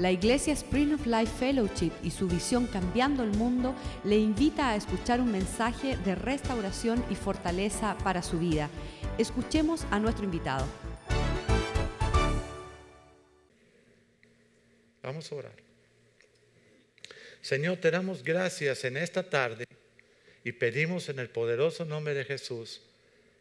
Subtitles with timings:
[0.00, 4.76] La Iglesia Spring of Life Fellowship y su visión Cambiando el Mundo le invita a
[4.76, 8.70] escuchar un mensaje de restauración y fortaleza para su vida.
[9.18, 10.66] Escuchemos a nuestro invitado.
[15.02, 15.56] Vamos a orar.
[17.42, 19.66] Señor, te damos gracias en esta tarde
[20.42, 22.80] y pedimos en el poderoso nombre de Jesús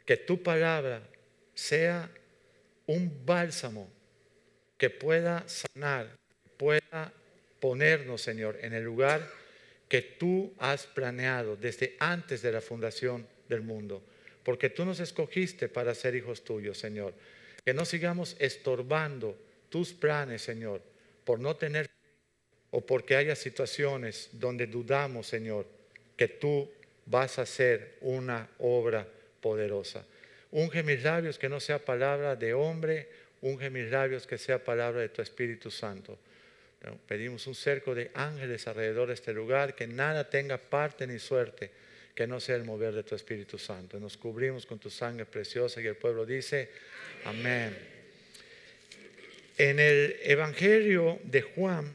[0.05, 1.03] que tu palabra
[1.53, 2.11] sea
[2.85, 3.87] un bálsamo
[4.77, 6.19] que pueda sanar
[6.59, 7.13] pueda
[7.61, 9.25] ponernos, Señor, en el lugar
[9.87, 14.03] que tú has planeado desde antes de la fundación del mundo.
[14.43, 17.13] Porque tú nos escogiste para ser hijos tuyos, Señor.
[17.63, 19.37] Que no sigamos estorbando
[19.69, 20.81] tus planes, Señor,
[21.23, 21.89] por no tener
[22.71, 25.65] o porque haya situaciones donde dudamos, Señor,
[26.17, 26.69] que tú
[27.05, 29.07] vas a hacer una obra
[29.39, 30.05] poderosa.
[30.51, 33.09] Unge mis labios que no sea palabra de hombre,
[33.41, 36.19] unge mis labios que sea palabra de tu Espíritu Santo.
[37.07, 41.69] Pedimos un cerco de ángeles alrededor de este lugar, que nada tenga parte ni suerte,
[42.15, 43.99] que no sea el mover de tu Espíritu Santo.
[43.99, 46.69] Nos cubrimos con tu sangre preciosa y el pueblo dice,
[47.25, 47.77] amén.
[49.57, 51.93] En el Evangelio de Juan,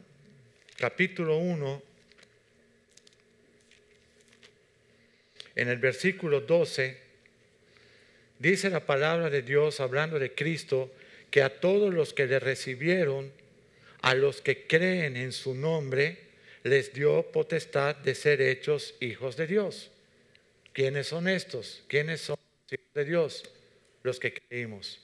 [0.76, 1.82] capítulo 1,
[5.56, 6.98] en el versículo 12,
[8.38, 10.92] dice la palabra de Dios hablando de Cristo,
[11.30, 13.32] que a todos los que le recibieron,
[14.04, 16.18] a los que creen en su nombre,
[16.62, 19.90] les dio potestad de ser hechos hijos de Dios.
[20.74, 21.82] ¿Quiénes son estos?
[21.88, 23.42] ¿Quiénes son los hijos de Dios?
[24.02, 25.00] Los que creímos.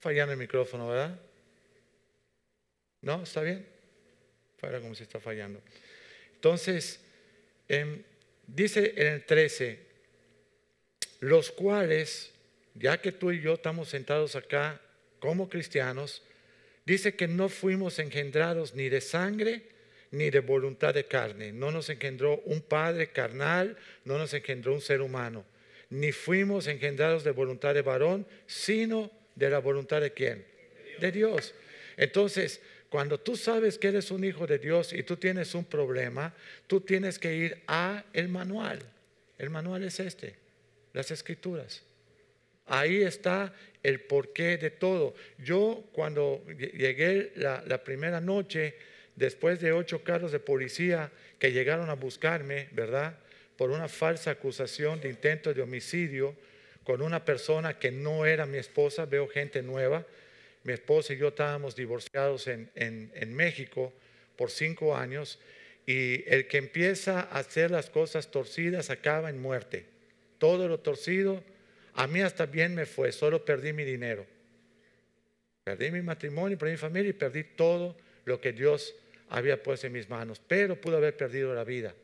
[0.00, 1.20] Fallando el micrófono, ¿verdad?
[3.02, 3.22] ¿No?
[3.22, 3.66] ¿Está bien?
[4.56, 5.60] Fuera como si está fallando.
[6.36, 7.00] Entonces,
[7.68, 8.02] em,
[8.46, 9.78] dice en el 13,
[11.20, 12.32] los cuales,
[12.74, 14.80] ya que tú y yo estamos sentados acá
[15.20, 16.22] como cristianos,
[16.84, 19.62] dice que no fuimos engendrados ni de sangre
[20.12, 21.52] ni de voluntad de carne.
[21.52, 25.44] No nos engendró un padre carnal, no nos engendró un ser humano.
[25.90, 30.44] Ni fuimos engendrados de voluntad de varón, sino de la voluntad de quién?
[31.00, 31.54] De Dios.
[31.96, 36.34] Entonces, cuando tú sabes que eres un hijo de Dios y tú tienes un problema,
[36.66, 38.80] tú tienes que ir a el manual.
[39.38, 40.34] El manual es este,
[40.92, 41.82] las escrituras.
[42.66, 43.52] Ahí está
[43.82, 45.14] el porqué de todo.
[45.38, 48.74] Yo cuando llegué la, primera noche,
[49.16, 53.18] después de ocho carros de policía que llegaron a buscarme, ¿verdad?
[53.56, 56.36] Por una falsa acusación de intento de homicidio
[56.84, 60.06] con una persona que no era mi esposa, veo gente nueva.
[60.64, 63.92] Mi esposa y yo estábamos divorciados en, México
[64.36, 65.40] por cinco años
[65.86, 69.86] y el que empieza a hacer las cosas torcidas acaba en muerte.
[70.38, 71.42] Todo lo torcido
[71.94, 74.26] a mí hasta bien me fue, solo perdí mi dinero.
[75.64, 78.94] Perdí mi matrimonio, perdí mi familia y perdí todo lo que Dios
[79.28, 80.40] había puesto en mis manos.
[80.46, 81.94] Pero pude haber perdido la vida.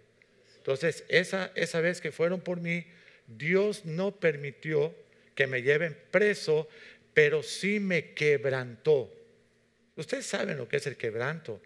[0.59, 2.87] Entonces, esa, esa vez que fueron por mí,
[3.27, 4.95] Dios no permitió
[5.35, 6.69] que me lleven preso,
[7.15, 9.13] pero sí me quebrantó.
[9.97, 11.61] Ustedes saben lo que es el quebranto.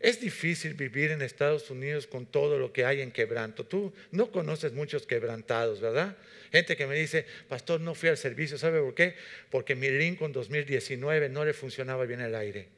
[0.00, 3.64] Es difícil vivir en Estados Unidos con todo lo que hay en quebranto.
[3.64, 6.16] Tú no conoces muchos quebrantados, ¿verdad?
[6.52, 8.58] Gente que me dice, pastor, no fui al servicio.
[8.58, 9.14] ¿Sabe por qué?
[9.50, 12.68] Porque mi Lincoln 2019 no le funcionaba bien el aire.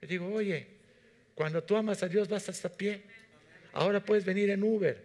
[0.00, 0.66] Le digo, oye,
[1.34, 3.02] cuando tú amas a Dios vas hasta pie.
[3.72, 5.04] Ahora puedes venir en Uber.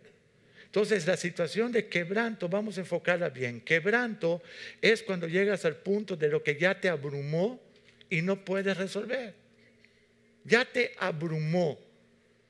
[0.66, 3.62] Entonces, la situación de quebranto, vamos a enfocarla bien.
[3.62, 4.42] Quebranto
[4.82, 7.62] es cuando llegas al punto de lo que ya te abrumó
[8.10, 9.43] y no puedes resolver
[10.46, 11.80] ya te abrumó.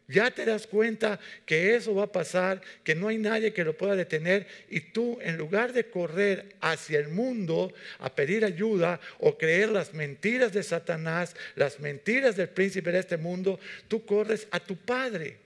[0.07, 3.77] Ya te das cuenta que eso va a pasar, que no hay nadie que lo
[3.77, 9.37] pueda detener y tú en lugar de correr hacia el mundo a pedir ayuda o
[9.37, 14.59] creer las mentiras de Satanás, las mentiras del príncipe de este mundo, tú corres a
[14.59, 15.37] tu Padre,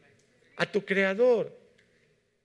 [0.55, 1.66] a tu Creador.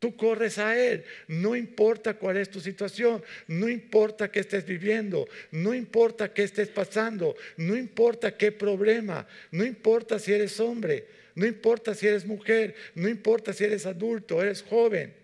[0.02, 1.04] Tú corres a Él.
[1.28, 6.66] No importa cuál es tu situación, no importa qué estés viviendo, no importa qué estés
[6.66, 11.06] pasando, no importa qué problema, no importa si eres hombre,
[11.36, 15.14] no importa si eres mujer, no importa si eres adulto, eres joven.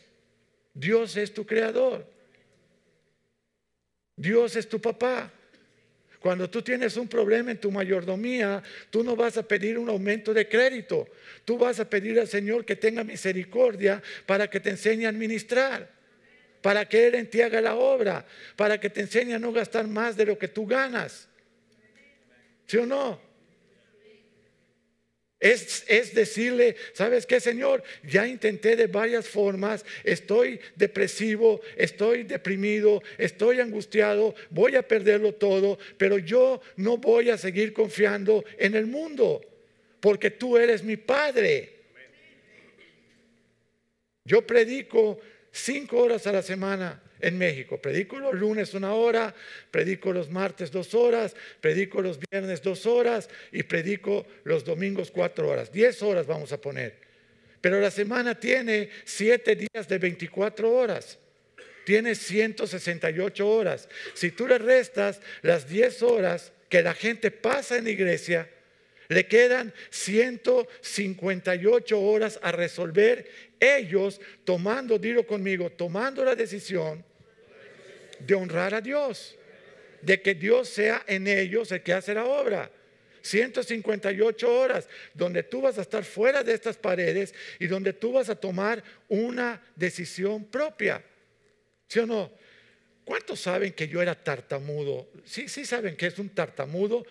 [0.72, 2.06] Dios es tu creador.
[4.14, 5.32] Dios es tu papá.
[6.20, 10.34] Cuando tú tienes un problema en tu mayordomía, tú no vas a pedir un aumento
[10.34, 11.08] de crédito.
[11.44, 15.88] Tú vas a pedir al Señor que tenga misericordia para que te enseñe a administrar,
[16.60, 18.26] para que Él en ti haga la obra,
[18.56, 21.28] para que te enseñe a no gastar más de lo que tú ganas.
[22.66, 23.27] ¿Sí o no?
[25.40, 27.84] Es, decirle, ¿sabes qué, Señor?
[28.02, 35.78] Ya intenté de varias formas, estoy depresivo, estoy deprimido, estoy angustiado, voy a perderlo todo,
[35.96, 39.40] pero yo no voy a seguir confiando en el mundo,
[40.00, 41.74] porque tú eres mi Padre.
[44.24, 45.20] Yo predico
[45.52, 47.80] cinco horas a la semana en México.
[47.80, 49.34] Predico los lunes una hora,
[49.70, 55.48] predico los martes dos horas, predico los viernes dos horas y predico los domingos cuatro
[55.48, 55.72] horas.
[55.72, 56.96] Diez horas vamos a poner.
[57.60, 61.18] Pero la semana tiene siete días de 24 horas.
[61.84, 63.88] Tiene 168 horas.
[64.14, 68.48] Si tú le restas las diez horas que la gente pasa en la iglesia,
[69.08, 73.26] le quedan 158 horas a resolver
[73.58, 77.02] ellos tomando, dilo conmigo, tomando la decisión
[78.20, 79.36] de honrar a Dios,
[80.02, 82.70] de que Dios sea en ellos el que hace la obra.
[83.22, 88.28] 158 horas donde tú vas a estar fuera de estas paredes y donde tú vas
[88.30, 91.02] a tomar una decisión propia.
[91.88, 92.30] ¿Sí o no?
[93.04, 95.08] ¿Cuántos saben que yo era tartamudo?
[95.24, 97.06] Sí, sí saben que es un tartamudo.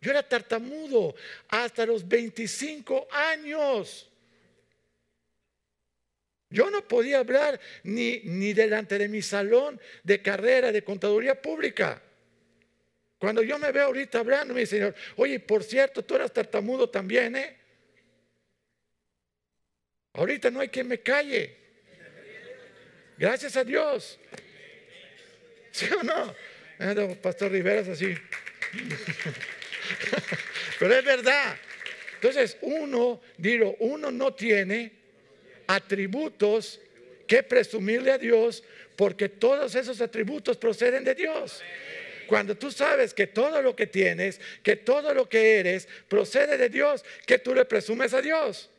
[0.00, 1.14] Yo era tartamudo
[1.48, 4.08] hasta los 25 años.
[6.48, 12.02] Yo no podía hablar ni, ni delante de mi salón de carrera de contaduría pública.
[13.18, 17.34] Cuando yo me veo ahorita hablando, mi Señor, oye, por cierto, tú eras tartamudo también,
[17.36, 17.56] ¿eh?
[20.12, 21.56] Ahorita no hay quien me calle.
[23.18, 24.18] Gracias a Dios.
[25.72, 26.34] ¿Sí o no?
[27.16, 28.14] Pastor Rivera es así.
[30.78, 31.56] Pero es verdad.
[32.14, 34.95] Entonces, uno, digo, uno no tiene
[35.66, 36.80] atributos
[37.26, 38.62] que presumirle a Dios
[38.96, 41.62] porque todos esos atributos proceden de Dios.
[42.26, 46.68] Cuando tú sabes que todo lo que tienes, que todo lo que eres procede de
[46.68, 48.70] Dios, que tú le presumes a Dios.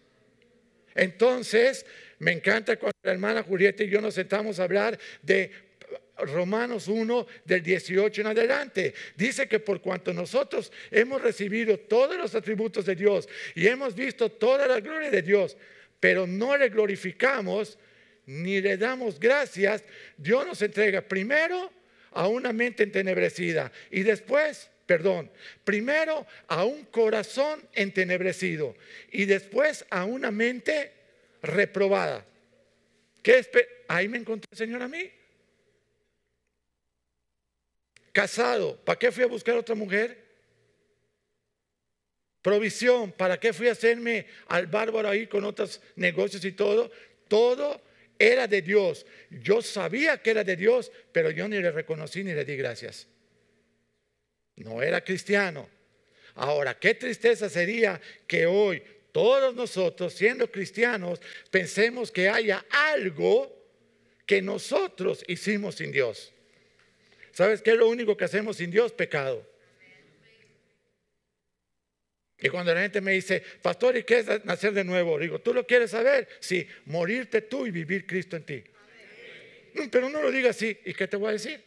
[0.96, 1.86] Entonces,
[2.20, 5.52] me encanta cuando la hermana Julieta y yo nos sentamos a hablar de
[6.18, 8.94] Romanos 1 del 18 en adelante.
[9.16, 14.30] Dice que por cuanto nosotros hemos recibido todos los atributos de Dios y hemos visto
[14.30, 15.56] toda la gloria de Dios,
[16.00, 17.78] pero no le glorificamos
[18.26, 19.84] ni le damos gracias,
[20.18, 21.72] Dios nos entrega primero
[22.12, 25.32] a una mente entenebrecida y después, perdón,
[25.64, 28.76] primero a un corazón entenebrecido
[29.12, 30.92] y después a una mente
[31.42, 32.26] reprobada.
[33.24, 33.46] ¿Qué
[33.88, 35.10] Ahí me encontré Señor a mí.
[38.12, 40.27] Casado, ¿para qué fui a buscar otra mujer?
[42.48, 46.90] Provisión, ¿para qué fui a hacerme al bárbaro ahí con otros negocios y todo?
[47.28, 47.82] Todo
[48.18, 49.06] era de Dios.
[49.30, 53.06] Yo sabía que era de Dios, pero yo ni le reconocí ni le di gracias.
[54.56, 55.68] No era cristiano.
[56.36, 61.20] Ahora, qué tristeza sería que hoy todos nosotros, siendo cristianos,
[61.52, 63.54] pensemos que haya algo
[64.26, 66.32] que nosotros hicimos sin Dios.
[67.34, 68.94] ¿Sabes qué es lo único que hacemos sin Dios?
[68.94, 69.46] Pecado.
[72.40, 75.18] Y cuando la gente me dice, pastor, ¿y qué es nacer de nuevo?
[75.18, 76.28] Digo, ¿tú lo quieres saber?
[76.40, 78.64] Sí, morirte tú y vivir Cristo en ti.
[79.92, 80.78] Pero no lo digas así.
[80.86, 81.62] ¿Y qué te voy a decir?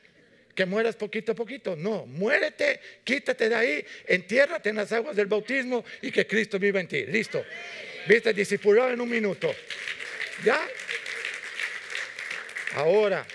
[0.55, 1.75] Que mueras poquito a poquito.
[1.75, 6.81] No, muérete, quítate de ahí, entiérrate en las aguas del bautismo y que Cristo viva
[6.81, 7.05] en ti.
[7.07, 7.45] Listo.
[8.07, 9.53] Viste, discipulado en un minuto.
[10.45, 10.61] ¿Ya?
[12.75, 13.27] Ahora,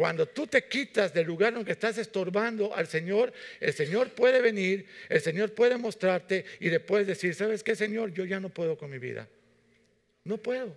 [0.00, 4.86] cuando tú te quitas del lugar que estás estorbando al Señor, el Señor puede venir,
[5.10, 8.10] el Señor puede mostrarte y puedes decir, ¿sabes qué, Señor?
[8.14, 9.28] Yo ya no puedo con mi vida.
[10.24, 10.74] No puedo.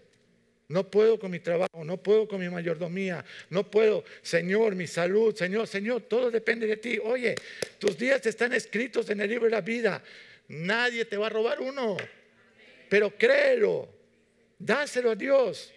[0.68, 5.34] No puedo con mi trabajo, no puedo con mi mayordomía, no puedo, Señor, mi salud,
[5.34, 7.00] Señor, Señor, todo depende de ti.
[7.02, 7.36] Oye,
[7.80, 10.04] tus días están escritos en el libro de la vida.
[10.50, 11.96] Nadie te va a robar uno,
[12.90, 13.88] pero créelo,
[14.60, 15.74] dáselo a Dios.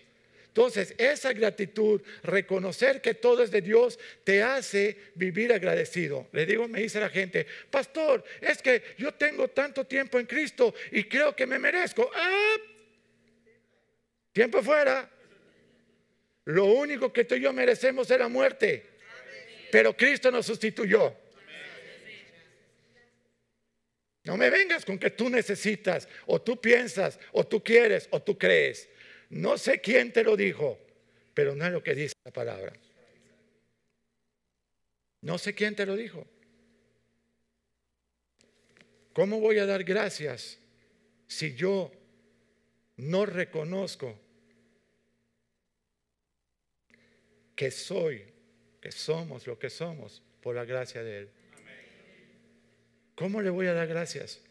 [0.56, 6.28] Entonces, esa gratitud, reconocer que todo es de Dios, te hace vivir agradecido.
[6.32, 10.74] Le digo, me dice la gente, pastor, es que yo tengo tanto tiempo en Cristo
[10.92, 12.10] y creo que me merezco.
[12.14, 12.56] ¡Ah!
[14.32, 15.10] Tiempo fuera.
[16.46, 18.82] Lo único que tú y yo merecemos es la muerte.
[19.70, 21.14] Pero Cristo nos sustituyó.
[24.24, 28.38] No me vengas con que tú necesitas, o tú piensas, o tú quieres, o tú
[28.38, 28.88] crees.
[29.30, 30.78] No sé quién te lo dijo,
[31.34, 32.72] pero no es lo que dice la palabra.
[35.22, 36.26] No sé quién te lo dijo.
[39.12, 40.58] ¿Cómo voy a dar gracias
[41.26, 41.90] si yo
[42.96, 44.18] no reconozco
[47.56, 48.24] que soy,
[48.80, 51.30] que somos lo que somos por la gracia de Él?
[53.14, 54.42] ¿Cómo le voy a dar gracias?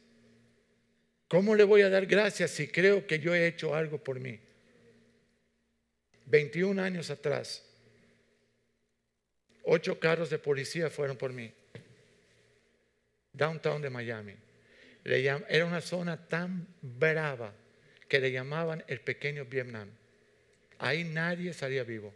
[1.28, 4.40] ¿Cómo le voy a dar gracias si creo que yo he hecho algo por mí?
[6.26, 7.64] 21 años atrás,
[9.64, 11.54] ocho carros de policía fueron por mí.
[13.34, 14.36] Downtown de Miami.
[15.04, 17.54] Era una zona tan brava
[18.08, 19.90] que le llamaban el pequeño Vietnam.
[20.80, 22.14] Ahí nadie salía vivo,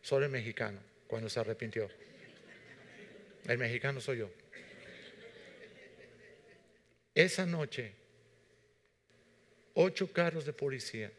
[0.00, 1.88] solo el mexicano, cuando se arrepintió.
[3.44, 4.30] El mexicano soy yo.
[7.14, 7.92] Esa noche,
[9.74, 11.12] ocho carros de policía.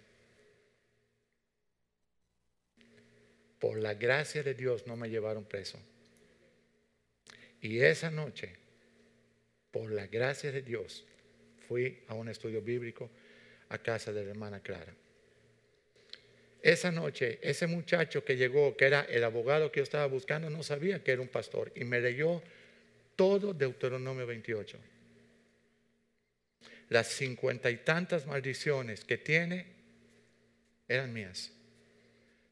[3.64, 5.80] Por la gracia de Dios no me llevaron preso.
[7.62, 8.58] Y esa noche,
[9.72, 11.06] por la gracia de Dios,
[11.66, 13.10] fui a un estudio bíblico
[13.70, 14.94] a casa de la hermana Clara.
[16.62, 20.62] Esa noche, ese muchacho que llegó, que era el abogado que yo estaba buscando, no
[20.62, 22.44] sabía que era un pastor y me leyó
[23.16, 24.78] todo Deuteronomio 28.
[26.90, 29.68] Las cincuenta y tantas maldiciones que tiene
[30.90, 31.54] eran mías.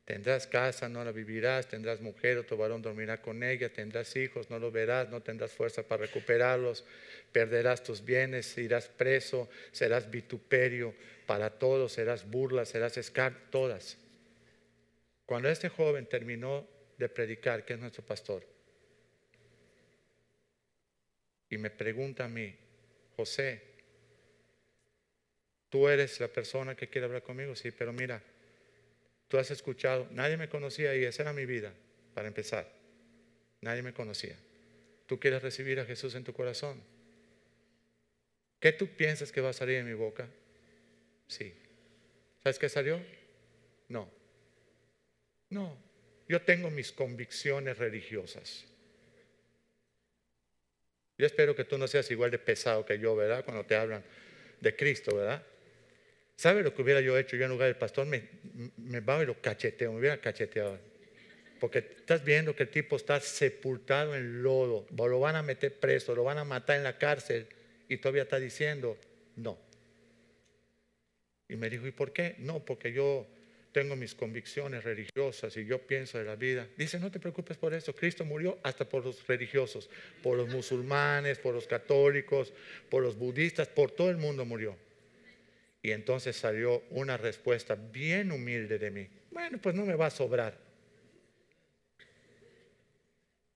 [0.06, 4.50] Tendrás casa, no la vivirás, tendrás mujer, o tu varón dormirá con ella, tendrás hijos,
[4.50, 6.84] no lo verás, no tendrás fuerza para recuperarlos,
[7.32, 10.96] perderás tus bienes, irás preso, serás vituperio
[11.28, 13.98] para todos, serás burla, serás escar, todas.
[15.26, 16.68] Cuando este joven terminó
[16.98, 18.46] de predicar, que es nuestro pastor,
[21.48, 22.56] y me pregunta a mí,
[23.16, 23.62] José,
[25.70, 28.22] tú eres la persona que quiere hablar conmigo, sí, pero mira,
[29.32, 31.74] tú has escuchado, nadie me conocía y esa era mi vida,
[32.14, 32.70] para empezar,
[33.62, 34.36] nadie me conocía.
[35.08, 36.84] ¿Tú quieres recibir a Jesús en tu corazón?
[38.60, 40.28] ¿Qué tú piensas que va a salir de mi boca?
[41.28, 41.54] Sí.
[42.44, 43.02] ¿Sabes qué salió?
[43.88, 44.12] No.
[45.50, 45.78] No.
[46.28, 48.66] Yo tengo mis convicciones religiosas.
[51.18, 53.46] Yo espero que tú no seas igual de pesado que yo, ¿verdad?
[53.46, 54.04] Cuando te hablan
[54.60, 55.42] de Cristo, ¿verdad?
[56.42, 58.08] ¿Sabe lo que hubiera yo hecho yo en lugar del pastor?
[58.08, 58.24] Me,
[58.78, 60.80] me va y lo cacheteo, me hubiera cacheteado.
[61.60, 66.16] Porque estás viendo que el tipo está sepultado en lodo, lo van a meter preso,
[66.16, 67.46] lo van a matar en la cárcel
[67.88, 68.98] y todavía está diciendo
[69.36, 69.60] no.
[71.48, 72.34] Y me dijo, ¿y por qué?
[72.40, 73.28] No, porque yo
[73.72, 76.68] tengo mis convicciones religiosas y yo pienso de la vida.
[76.76, 77.94] Dice, no te preocupes por eso.
[77.94, 79.92] Cristo murió hasta por los religiosos,
[80.24, 82.52] por los musulmanes, por los católicos,
[82.90, 84.76] por los budistas, por todo el mundo murió.
[85.82, 89.10] Y entonces salió una respuesta bien humilde de mí.
[89.32, 90.58] Bueno, pues no me va a sobrar.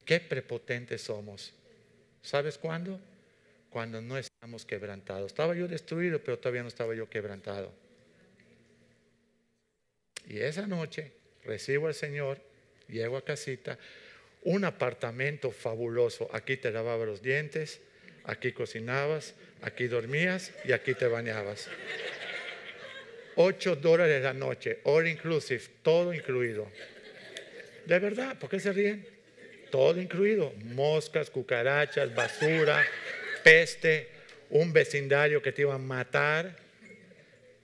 [0.03, 1.53] Qué prepotentes somos.
[2.21, 2.99] ¿Sabes cuándo?
[3.75, 5.25] cuando no estamos quebrantados.
[5.25, 7.73] Estaba yo destruido, pero todavía no estaba yo quebrantado.
[10.29, 11.11] Y esa noche
[11.43, 12.39] recibo al Señor,
[12.87, 13.77] llego a casita,
[14.43, 16.29] un apartamento fabuloso.
[16.31, 17.81] Aquí te lavabas los dientes,
[18.25, 21.69] aquí cocinabas, aquí dormías y aquí te bañabas.
[23.35, 26.67] Ocho dólares la noche, all inclusive, todo incluido.
[27.85, 29.05] De verdad, ¿por qué se ríen?
[29.69, 30.53] Todo incluido.
[30.63, 32.83] Moscas, cucarachas, basura,
[33.43, 34.09] peste,
[34.49, 36.55] un vecindario que te iba a matar.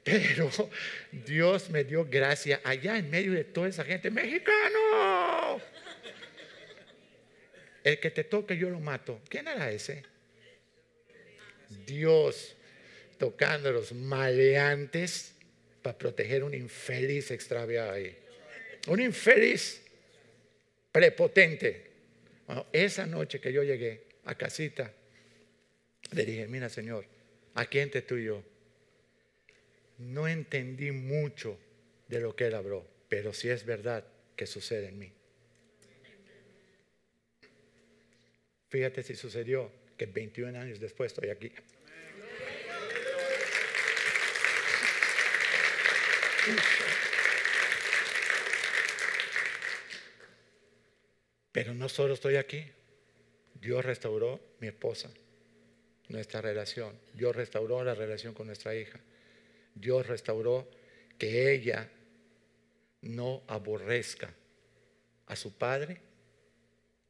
[0.04, 0.50] Pero
[1.12, 4.10] Dios me dio gracia allá en medio de toda esa gente.
[4.10, 5.62] Mexicano.
[7.84, 9.22] El que te toque yo lo mato.
[9.30, 10.11] ¿Quién era ese?
[11.86, 12.56] Dios
[13.18, 15.34] tocando a los maleantes
[15.82, 18.18] para proteger un infeliz extraviado ahí.
[18.88, 19.82] Un infeliz
[20.92, 21.90] prepotente.
[22.74, 24.92] esa noche que yo llegué a casita,
[26.12, 27.06] le dije, mira Señor,
[27.56, 28.44] aquí entre tú y yo,
[30.00, 31.58] no entendí mucho
[32.08, 34.04] de lo que Él habló, pero sí es verdad
[34.36, 35.12] que sucede en mí.
[38.70, 41.52] Fíjate si sucedió que 21 años después estoy aquí.
[51.52, 52.66] Pero no solo estoy aquí,
[53.54, 55.12] Dios restauró mi esposa
[56.10, 56.98] nuestra relación.
[57.14, 59.00] Dios restauró la relación con nuestra hija.
[59.76, 60.68] Dios restauró
[61.20, 61.92] que ella
[63.02, 64.34] no aborrezca
[65.28, 66.02] a su padre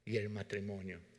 [0.03, 1.11] y el matrimonio.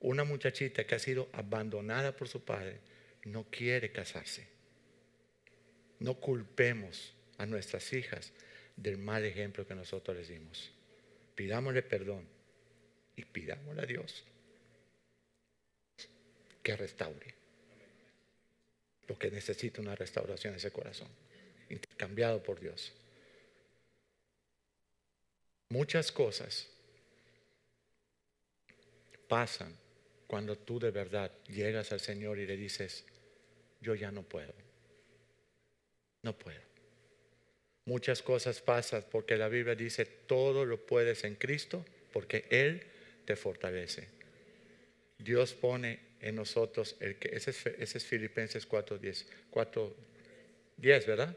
[0.00, 2.80] Una muchachita que ha sido abandonada por su padre
[3.24, 4.48] no quiere casarse.
[5.98, 8.32] No culpemos a nuestras hijas
[8.76, 10.72] del mal ejemplo que nosotros les dimos.
[11.34, 12.26] Pidámosle perdón
[13.14, 14.24] y pidámosle a Dios
[16.62, 17.34] que restaure.
[19.06, 21.08] Porque necesita una restauración ese corazón,
[21.68, 22.92] intercambiado por Dios.
[25.68, 26.68] Muchas cosas
[29.28, 29.76] pasan
[30.30, 33.04] cuando tú de verdad llegas al Señor y le dices,
[33.80, 34.54] yo ya no puedo,
[36.22, 36.60] No puedo.
[37.86, 42.80] Muchas cosas pasan porque la Biblia dice, todo lo puedes en Cristo porque Él
[43.24, 44.06] te fortalece.
[45.18, 51.36] Dios pone en nosotros el que, ese es, ese es Filipenses 4.10, 4.10, ¿verdad?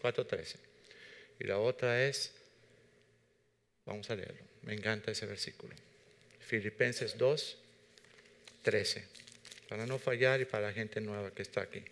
[0.00, 0.54] 4.13.
[1.40, 2.32] Y la otra es,
[3.84, 5.74] vamos a leerlo, me encanta ese versículo.
[6.38, 7.64] Filipenses 2,
[8.66, 9.04] 13,
[9.68, 11.84] para no fallar y para la gente nueva que está aquí.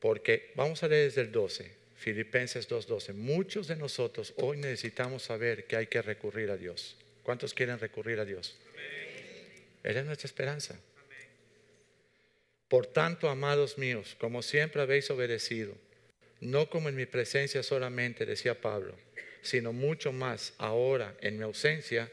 [0.00, 3.12] Porque vamos a leer desde el 12, Filipenses 2.12.
[3.12, 6.96] Muchos de nosotros hoy necesitamos saber que hay que recurrir a Dios.
[7.22, 8.56] ¿Cuántos quieren recurrir a Dios?
[9.82, 10.80] Él es nuestra esperanza.
[12.68, 15.74] Por tanto, amados míos, como siempre habéis obedecido,
[16.40, 18.96] no como en mi presencia solamente, decía Pablo,
[19.42, 22.10] sino mucho más ahora en mi ausencia,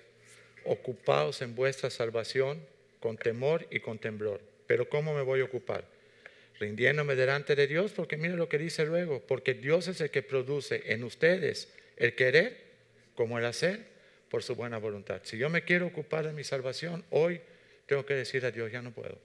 [0.66, 2.62] ocupaos en vuestra salvación
[3.00, 4.42] con temor y con temblor.
[4.68, 5.86] Pero ¿cómo me voy a ocupar?
[6.60, 10.22] Rindiéndome delante de Dios, porque mire lo que dice luego, porque Dios es el que
[10.22, 12.58] produce en ustedes el querer
[13.16, 13.80] como el hacer
[14.30, 15.22] por su buena voluntad.
[15.24, 17.42] Si yo me quiero ocupar de mi salvación, hoy
[17.86, 19.18] tengo que decir a Dios, ya no puedo.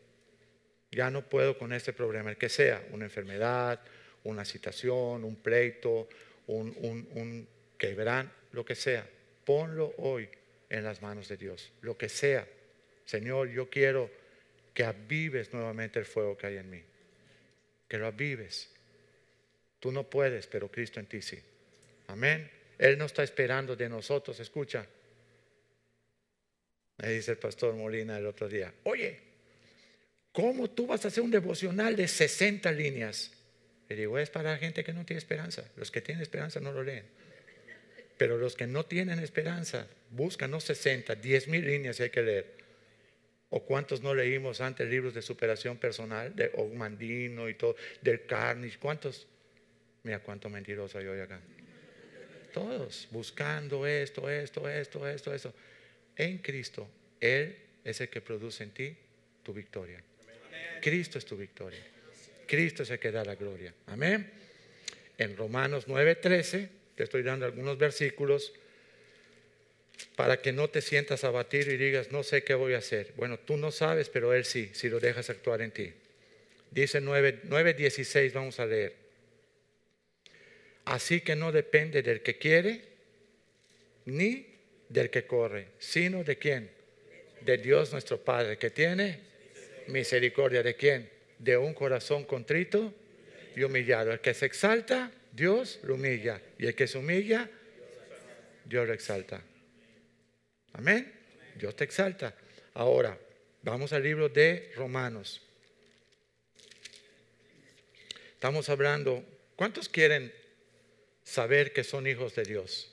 [0.90, 3.80] Ya no puedo con este problema, el que sea, una enfermedad,
[4.22, 6.08] una situación, un pleito,
[6.46, 9.08] un, un, un quebrán, lo que sea,
[9.44, 10.28] ponlo hoy
[10.68, 12.46] en las manos de Dios, lo que sea.
[13.04, 14.10] Señor, yo quiero
[14.72, 16.82] que avives nuevamente el fuego que hay en mí,
[17.88, 18.70] que lo avives.
[19.78, 21.38] Tú no puedes, pero Cristo en ti sí.
[22.08, 22.50] Amén.
[22.78, 24.86] Él no está esperando de nosotros, escucha.
[26.98, 29.20] Me dice el pastor Molina el otro día, oye,
[30.32, 33.32] ¿cómo tú vas a hacer un devocional de 60 líneas?
[33.88, 35.64] Le digo, es para gente que no tiene esperanza.
[35.76, 37.04] Los que tienen esperanza no lo leen.
[38.16, 42.64] Pero los que no tienen esperanza, buscan no 60, 10 mil líneas hay que leer.
[43.50, 48.78] ¿O cuántos no leímos antes libros de superación personal, de Ogmandino y todo, del Carnage?
[48.78, 49.26] ¿Cuántos?
[50.02, 51.40] Mira cuánto mentiroso hay hoy acá.
[52.52, 55.54] Todos buscando esto, esto, esto, esto, esto.
[56.16, 56.88] En Cristo,
[57.20, 58.96] Él es el que produce en ti
[59.42, 60.00] tu victoria.
[60.80, 61.80] Cristo es tu victoria.
[62.46, 63.72] Cristo es el que da la gloria.
[63.86, 64.30] Amén.
[65.16, 68.52] En Romanos 9:13, te estoy dando algunos versículos
[70.16, 73.12] para que no te sientas abatido y digas, no sé qué voy a hacer.
[73.16, 75.92] Bueno, tú no sabes, pero Él sí, si lo dejas actuar en ti.
[76.70, 78.94] Dice 9:16, vamos a leer.
[80.84, 82.82] Así que no depende del que quiere
[84.06, 84.46] ni
[84.88, 86.70] del que corre, sino de quién?
[87.40, 89.20] De Dios nuestro Padre, que tiene
[89.86, 91.14] misericordia de quién?
[91.38, 92.92] de un corazón contrito
[93.54, 94.12] y humillado.
[94.12, 96.40] El que se exalta, Dios lo humilla.
[96.58, 97.50] Y el que se humilla,
[98.64, 99.42] Dios lo exalta.
[100.72, 101.12] Amén.
[101.56, 102.34] Dios te exalta.
[102.74, 103.18] Ahora,
[103.62, 105.42] vamos al libro de Romanos.
[108.34, 109.24] Estamos hablando,
[109.56, 110.32] ¿cuántos quieren
[111.22, 112.92] saber que son hijos de Dios?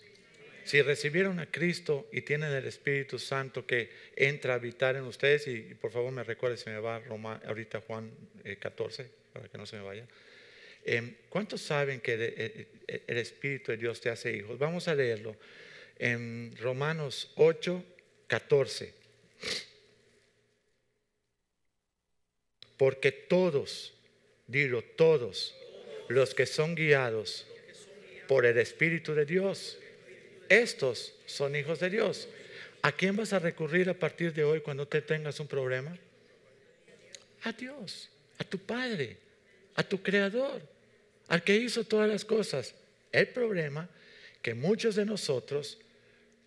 [0.63, 5.47] Si recibieron a Cristo y tienen el Espíritu Santo que entra a habitar en ustedes,
[5.47, 8.12] y, por favor me recuerde, se me va Roma, ahorita Juan
[8.60, 10.08] 14, eh, para que no se me vaya.
[10.84, 12.67] Em, ¿Cuántos saben que el,
[13.08, 14.58] el, Espíritu de Dios te hace hijos?
[14.58, 15.36] Vamos a leerlo
[15.98, 17.84] en Romanos 8,
[18.28, 18.94] 14.
[22.78, 23.94] Porque todos,
[24.48, 25.56] dilo, todos
[26.10, 27.46] los que son guiados
[28.28, 29.78] por el Espíritu de Dios,
[30.50, 32.28] estos son hijos de Dios.
[32.82, 35.96] ¿A quién vas a recurrir a partir de hoy cuando te tengas un problema?
[37.44, 39.17] A Dios, a tu Padre,
[39.75, 40.62] a tu Creador,
[41.27, 42.75] al que hizo todas las cosas.
[43.12, 43.89] El problema
[44.41, 45.77] que muchos de nosotros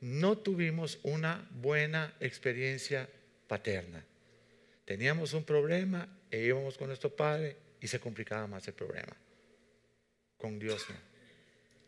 [0.00, 3.08] no tuvimos una buena experiencia
[3.46, 4.04] paterna.
[4.84, 9.16] Teníamos un problema e íbamos con nuestro Padre y se complicaba más el problema.
[10.36, 10.96] Con Dios no.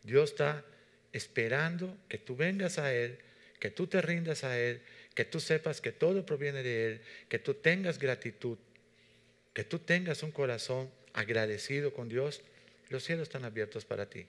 [0.02, 0.64] Dios está
[1.12, 3.18] esperando que tú vengas a Él,
[3.58, 4.82] que tú te rindas a Él,
[5.14, 8.58] que tú sepas que todo proviene de Él, que tú tengas gratitud,
[9.52, 12.42] que tú tengas un corazón agradecido con Dios,
[12.90, 14.26] los cielos están abiertos para ti.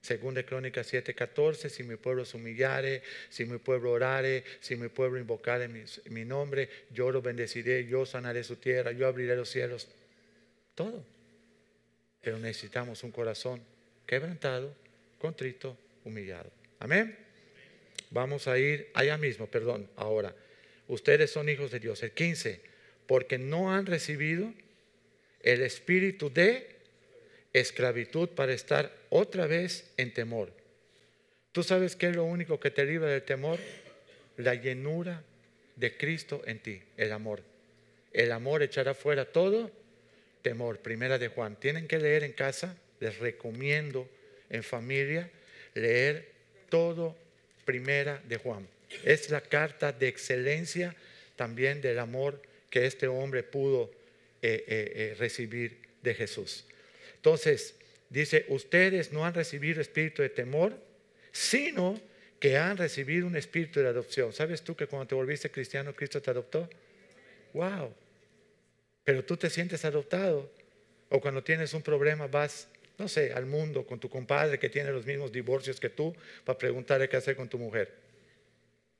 [0.00, 5.18] Según Crónicas 7:14, si mi pueblo se humillare, si mi pueblo orare, si mi pueblo
[5.18, 9.88] invocare mi, mi nombre, yo lo bendeciré, yo sanaré su tierra, yo abriré los cielos.
[10.74, 11.04] Todo.
[12.22, 13.60] Pero necesitamos un corazón
[14.06, 14.74] quebrantado,
[15.18, 16.50] contrito humillado.
[16.78, 17.16] Amén.
[18.10, 20.34] Vamos a ir allá mismo, perdón, ahora.
[20.86, 22.02] Ustedes son hijos de Dios.
[22.02, 22.62] El 15,
[23.06, 24.54] porque no han recibido
[25.42, 26.76] el espíritu de
[27.52, 30.52] esclavitud para estar otra vez en temor.
[31.52, 33.58] ¿Tú sabes qué es lo único que te libra del temor?
[34.36, 35.22] La llenura
[35.76, 37.42] de Cristo en ti, el amor.
[38.12, 39.70] El amor echará fuera todo
[40.42, 40.78] temor.
[40.80, 41.56] Primera de Juan.
[41.56, 42.76] Tienen que leer en casa.
[43.00, 44.08] Les recomiendo
[44.50, 45.30] en familia
[45.74, 46.32] leer
[46.68, 47.16] todo
[47.64, 48.66] Primera de Juan.
[49.04, 50.96] Es la carta de excelencia
[51.36, 53.90] también del amor que este hombre pudo
[54.40, 56.64] eh, eh, eh, recibir de Jesús.
[57.16, 57.74] Entonces,
[58.08, 60.78] dice, ustedes no han recibido espíritu de temor,
[61.32, 62.00] sino
[62.38, 64.32] que han recibido un espíritu de adopción.
[64.32, 66.68] ¿Sabes tú que cuando te volviste cristiano, Cristo te adoptó?
[67.52, 67.92] ¡Wow!
[69.04, 70.50] Pero tú te sientes adoptado.
[71.10, 74.90] O cuando tienes un problema vas, no sé, al mundo con tu compadre que tiene
[74.92, 77.92] los mismos divorcios que tú para preguntarle qué hacer con tu mujer.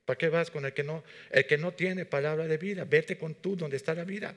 [0.04, 2.84] ¿Para qué vas con el que no, el que no tiene palabra de vida?
[2.84, 4.34] Vete con tú donde está la vida.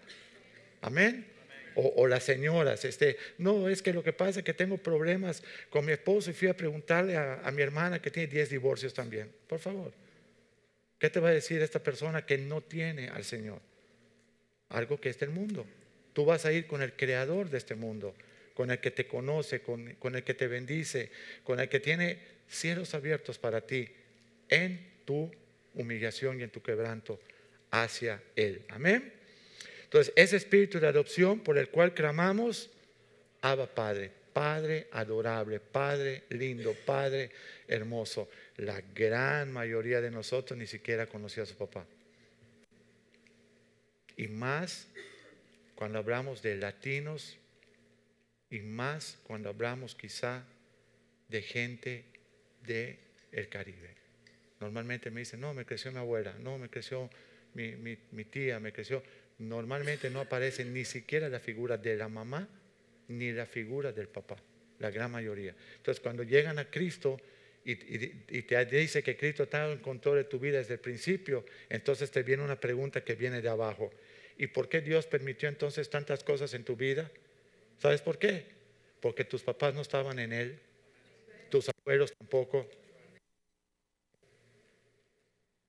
[0.82, 1.32] Amén.
[1.76, 5.86] O, las señoras, este, no, es que lo que pasa es que tengo problemas con
[5.86, 9.32] mi esposo y fui a preguntarle a, mi hermana que tiene 10 divorcios también.
[9.48, 9.94] Por favor,
[11.00, 13.62] ¿qué te va a decir esta persona que no tiene al Señor?
[14.68, 15.66] Algo que es del mundo.
[16.12, 18.14] Tú vas a ir con el creador de este mundo,
[18.54, 21.10] con el que te conoce, con, con el que te bendice,
[21.46, 23.88] con el que tiene cielos abiertos para ti
[24.50, 25.32] en tu
[25.74, 27.18] humillación y en tu quebranto
[27.72, 28.66] hacia Él.
[28.68, 29.21] Amén.
[29.92, 32.70] Entonces, ese espíritu de adopción por el cual clamamos,
[33.42, 37.30] Abba Padre, Padre adorable, Padre lindo, Padre
[37.68, 38.30] hermoso.
[38.56, 41.86] La gran mayoría de nosotros ni siquiera conocía a su papá.
[44.16, 44.88] Y más
[45.76, 47.38] cuando hablamos de latinos
[48.50, 50.46] y más cuando hablamos quizá
[51.28, 52.06] de gente
[52.66, 52.98] del
[53.34, 53.94] el Caribe.
[54.62, 57.10] Normalmente me dicen, no, me creció mi abuela, no, me creció
[57.56, 59.04] mi, mi tía, me creció
[59.42, 62.48] normalmente no aparece ni siquiera la figura de la mamá
[63.08, 64.38] ni la figura del papá,
[64.80, 65.56] la gran mayoría.
[65.78, 67.18] Entonces, cuando llegan a Cristo
[67.66, 72.10] y, te dice que Cristo está en control de tu vida desde el principio, entonces
[72.12, 73.92] te viene una pregunta que viene de abajo.
[74.38, 77.12] ¿Y por qué Dios permitió entonces tantas cosas en tu vida?
[77.80, 78.46] ¿Sabes por qué?
[79.00, 80.60] Porque tus papás no estaban en Él,
[81.50, 82.68] tus abuelos tampoco.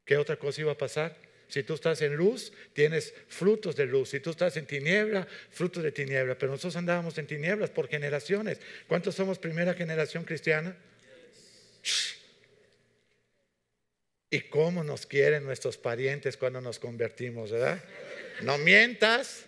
[0.04, 1.31] ¿Qué otra cosa iba a pasar?
[1.52, 4.08] Si tú estás en luz, tienes frutos de luz.
[4.08, 6.34] Si tú estás en tiniebla, frutos de tiniebla.
[6.38, 8.58] Pero nosotros andábamos en tinieblas por generaciones.
[8.88, 10.74] ¿Cuántos somos primera generación cristiana?
[14.30, 17.84] ¿Y cómo nos quieren nuestros parientes cuando nos convertimos, verdad?
[18.40, 19.44] No mientas.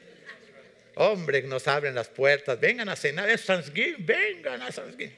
[0.96, 2.60] Hombre, nos abren las puertas.
[2.60, 3.30] Vengan a cenar.
[3.30, 4.04] Es Thanksgiving.
[4.04, 5.16] Vengan a Thanksgiving.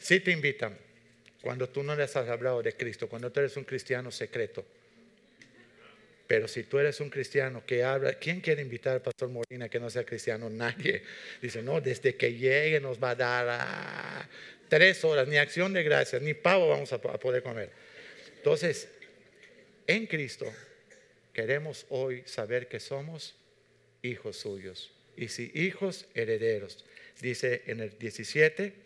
[0.00, 0.83] Sí te invitan
[1.44, 4.64] cuando tú no les has hablado de Cristo, cuando tú eres un cristiano secreto.
[6.26, 9.78] Pero si tú eres un cristiano que habla, ¿quién quiere invitar al pastor Molina que
[9.78, 10.48] no sea cristiano?
[10.48, 11.02] Nadie.
[11.42, 14.28] Dice, no, desde que llegue nos va a dar ah,
[14.70, 17.68] tres horas, ni acción de gracias, ni pavo vamos a, a poder comer.
[18.38, 18.88] Entonces,
[19.86, 20.50] en Cristo
[21.34, 23.34] queremos hoy saber que somos
[24.00, 24.94] hijos suyos.
[25.14, 26.86] Y si hijos, herederos.
[27.20, 28.83] Dice en el 17,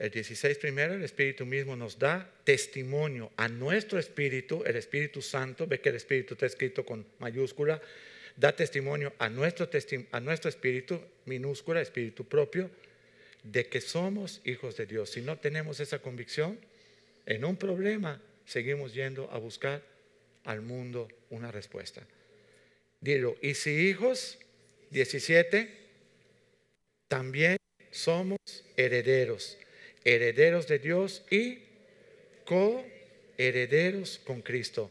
[0.00, 5.66] el 16 primero, el Espíritu mismo nos da testimonio a nuestro Espíritu, el Espíritu Santo,
[5.66, 7.82] ve que el Espíritu está escrito con mayúscula,
[8.34, 9.68] da testimonio a nuestro,
[10.12, 12.70] a nuestro Espíritu, minúscula, Espíritu propio,
[13.42, 15.10] de que somos hijos de Dios.
[15.10, 16.58] Si no tenemos esa convicción,
[17.26, 19.82] en un problema seguimos yendo a buscar
[20.44, 22.06] al mundo una respuesta.
[23.02, 24.38] Dilo, y si hijos,
[24.92, 25.68] 17,
[27.06, 27.58] también
[27.90, 28.38] somos
[28.78, 29.58] herederos
[30.04, 31.58] herederos de Dios y
[32.44, 34.90] coherederos con Cristo.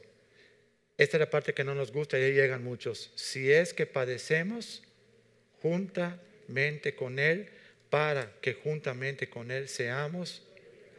[0.97, 3.11] Esta es la parte que no nos gusta y ahí llegan muchos.
[3.15, 4.83] Si es que padecemos
[5.61, 7.49] juntamente con Él,
[7.89, 10.43] para que juntamente con Él seamos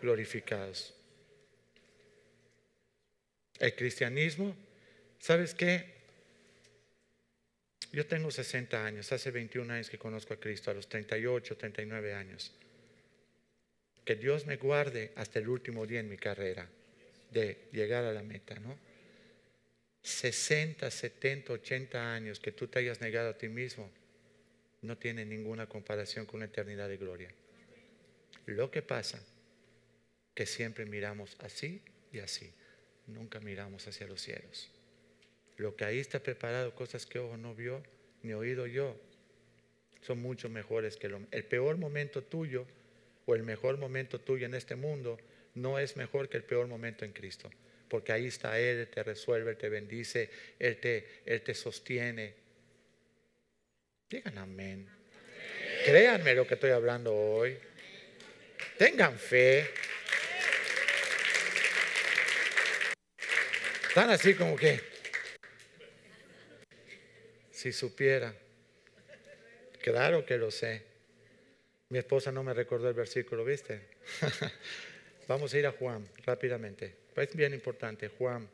[0.03, 0.95] glorificados.
[3.59, 4.57] El cristianismo,
[5.19, 6.01] ¿sabes qué?
[7.93, 12.15] Yo tengo 60 años, hace 21 años que conozco a Cristo, a los 38, 39
[12.15, 12.53] años
[14.05, 16.69] que Dios me guarde hasta el último día en mi carrera
[17.31, 18.77] de llegar a la meta, ¿no?
[20.03, 23.91] 60, 70, 80 años que tú te hayas negado a ti mismo
[24.83, 27.31] no tiene ninguna comparación con la eternidad de gloria.
[28.47, 29.23] Lo que pasa
[30.35, 31.83] que siempre miramos así
[32.13, 32.51] y así,
[33.07, 34.71] nunca miramos hacia los cielos.
[35.59, 37.83] Lo que ahí está preparado, cosas que ojo no vio
[38.23, 38.99] ni oído yo,
[40.01, 42.67] son mucho mejores que el peor momento tuyo
[43.35, 45.19] el mejor momento tuyo en este mundo
[45.55, 47.51] no es mejor que el peor momento en Cristo.
[47.89, 52.35] Porque ahí está Él, te resuelve, te bendice, Él te, Él te sostiene.
[54.09, 54.89] Digan amén.
[55.85, 57.59] Créanme lo que estoy hablando hoy.
[58.79, 59.69] Tengan fe.
[63.89, 64.81] Están así como que,
[67.51, 68.33] si supiera,
[69.83, 70.90] claro que lo sé.
[71.91, 73.81] Mi esposa no me recordó el versículo, ¿viste?
[75.29, 76.95] Vamos a ir a Juan rápidamente.
[77.17, 78.49] Es bien importante, Juan.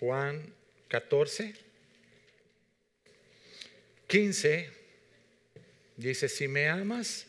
[0.00, 0.52] Juan
[0.88, 1.54] 14,
[4.08, 4.70] 15,
[5.96, 7.28] dice, si me amas,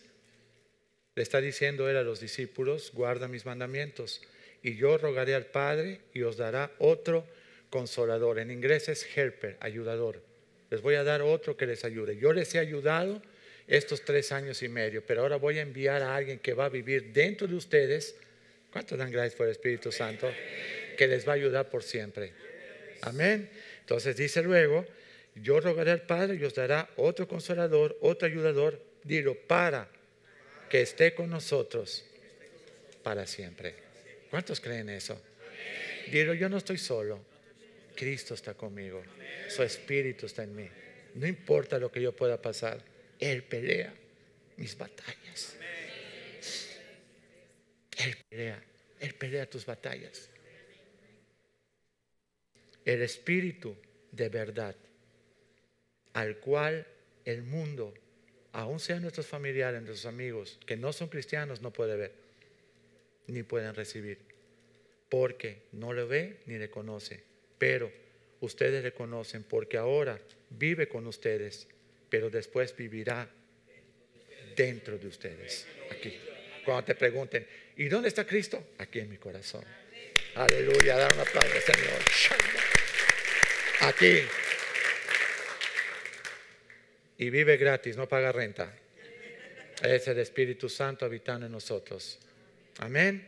[1.14, 4.24] le está diciendo él a los discípulos, guarda mis mandamientos,
[4.64, 7.28] y yo rogaré al Padre y os dará otro
[7.70, 8.40] consolador.
[8.40, 10.33] En inglés es helper, ayudador.
[10.74, 12.18] Les voy a dar otro que les ayude.
[12.18, 13.22] Yo les he ayudado
[13.68, 16.70] estos tres años y medio, pero ahora voy a enviar a alguien que va a
[16.70, 18.16] vivir dentro de ustedes.
[18.72, 20.28] ¿Cuánto dan gracias por el Espíritu Santo?
[20.98, 22.34] Que les va a ayudar por siempre.
[23.02, 23.52] Amén.
[23.82, 24.84] Entonces dice luego,
[25.36, 29.88] yo rogaré al Padre y os dará otro consolador, otro ayudador, dilo, para
[30.72, 32.04] que esté con nosotros
[33.04, 33.76] para siempre.
[34.32, 35.22] ¿Cuántos creen eso?
[36.12, 37.33] Dilo, yo no estoy solo.
[37.96, 39.04] Cristo está conmigo.
[39.50, 40.70] Su espíritu está en mí.
[41.16, 42.84] No importa lo que yo pueda pasar.
[43.20, 43.94] Él pelea
[44.58, 45.58] mis batallas.
[47.98, 48.64] Él pelea.
[49.00, 50.30] Él pelea tus batallas
[52.86, 53.76] el Espíritu
[54.12, 54.76] de verdad,
[56.14, 56.86] al cual
[57.26, 57.94] el mundo,
[58.52, 62.12] aun sean nuestros familiares, nuestros amigos, que no son cristianos, no puede ver,
[63.28, 64.20] ni pueden recibir,
[65.10, 67.24] porque no lo ve ni le conoce.
[67.64, 67.90] Pero
[68.42, 71.66] ustedes le conocen porque ahora vive con ustedes,
[72.10, 73.26] pero después vivirá
[74.54, 75.66] dentro de ustedes.
[75.90, 76.14] Aquí.
[76.66, 77.48] Cuando te pregunten,
[77.78, 78.72] ¿y dónde está Cristo?
[78.80, 79.64] Aquí en mi corazón.
[80.36, 82.02] Aleluya, dar un aplauso, Señor
[83.80, 84.24] aquí.
[87.18, 88.76] Y vive gratis, no paga renta.
[89.82, 92.20] Es el Espíritu Santo habitando en nosotros.
[92.80, 93.26] Amén.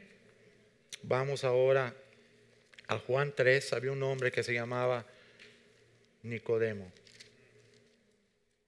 [1.03, 1.95] Vamos ahora
[2.87, 3.73] a Juan 3.
[3.73, 5.05] Había un hombre que se llamaba
[6.23, 6.91] Nicodemo.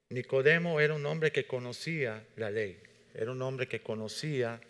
[0.10, 2.78] Nicodemo era un hombre que conocía la ley.
[3.14, 4.62] Era un hombre que conocía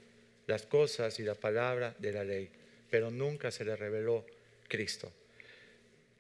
[0.48, 2.50] las cosas y la palabra de la ley.
[2.90, 4.26] Pero nunca se le reveló
[4.68, 5.12] Cristo.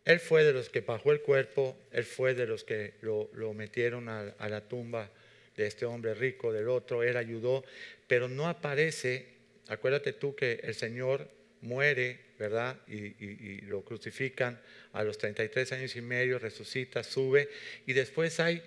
[0.07, 4.07] Él fue de los que bajó el cuerpo, él fue de los que lo, metieron
[4.07, 5.09] a, la tumba
[5.57, 7.65] de este hombre rico, del otro, él ayudó,
[8.07, 9.25] pero no aparece,
[9.67, 11.27] acuérdate tú que el Señor
[11.61, 12.77] muere, ¿verdad?
[12.87, 14.59] Y, lo crucifican
[14.93, 17.49] a los 33 años y medio, resucita, sube,
[17.85, 18.61] y después hay,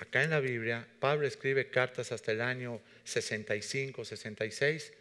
[0.00, 4.92] acá en la Biblia, Pablo escribe cartas hasta el año 65, 66,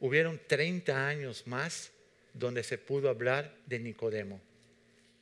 [0.00, 1.90] hubieron 30 años más
[2.32, 4.40] donde se pudo hablar de Nicodemo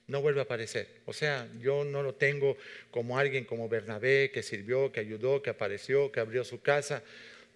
[0.08, 0.88] no vuelve a aparecer.
[1.04, 2.56] O sea, yo no lo tengo
[2.90, 7.02] como alguien como Bernabé que sirvió, que ayudó, que apareció, que abrió su casa,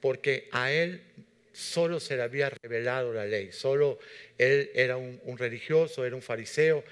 [0.00, 1.02] porque a él
[1.52, 3.98] solo se le había revelado la ley, solo
[4.38, 6.84] él era un, religioso, era un fariseo.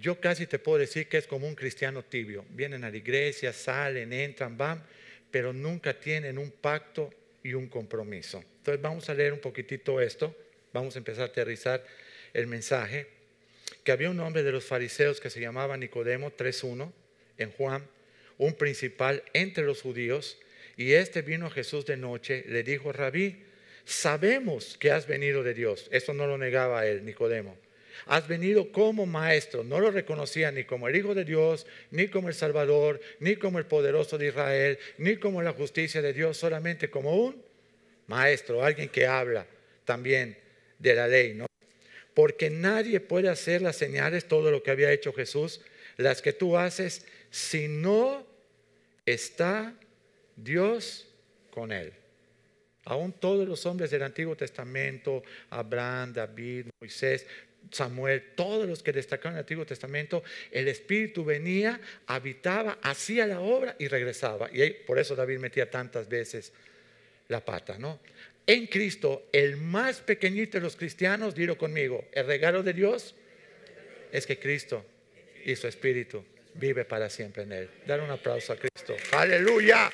[0.00, 2.44] Yo casi te puedo decir que es como un cristiano tibio.
[2.50, 4.82] Vienen a la iglesia, salen, entran, van,
[5.30, 8.42] pero nunca tienen un pacto y un compromiso.
[8.58, 10.34] Entonces vamos a leer un poquitito esto,
[10.72, 11.84] vamos a empezar a aterrizar
[12.32, 13.08] el mensaje
[13.84, 16.90] que había un hombre de los fariseos que se llamaba Nicodemo 3.1
[17.36, 17.86] en Juan,
[18.38, 20.38] un principal entre los judíos,
[20.76, 23.43] y este vino a Jesús de noche, le dijo, rabí,
[23.84, 25.88] sabemos que has venido de Dios.
[25.90, 27.56] Eso no lo negaba él, Nicodemo.
[28.06, 32.28] Has venido como maestro, no lo reconocía ni como el Hijo de Dios, ni como
[32.28, 36.90] el Salvador, ni como el poderoso de Israel, ni como la justicia de Dios, solamente
[36.90, 37.42] como un
[38.08, 39.46] maestro, alguien que habla
[39.84, 40.36] también
[40.78, 41.46] de la ley, ¿no?
[42.14, 45.60] porque nadie puede hacer las señales, todo lo que había hecho Jesús,
[45.96, 48.24] las que tú haces, si no
[49.04, 49.74] está
[50.36, 51.08] Dios
[51.50, 51.92] con él.
[52.84, 57.26] Aún todos los hombres del Antiguo Testamento, Abraham, David, Moisés,
[57.70, 63.40] Samuel, todos los que destacaron en el Antiguo Testamento, el Espíritu venía, habitaba, hacía la
[63.40, 64.50] obra y regresaba.
[64.52, 66.52] Y por eso David metía tantas veces
[67.28, 68.00] la pata, ¿no?
[68.46, 73.14] en Cristo, el más pequeñito de los cristianos, dilo conmigo, el regalo de Dios
[74.12, 74.84] es que Cristo
[75.44, 77.70] y su Espíritu vive para siempre en él.
[77.86, 78.94] Dar un aplauso a Cristo.
[79.12, 79.90] Aleluya.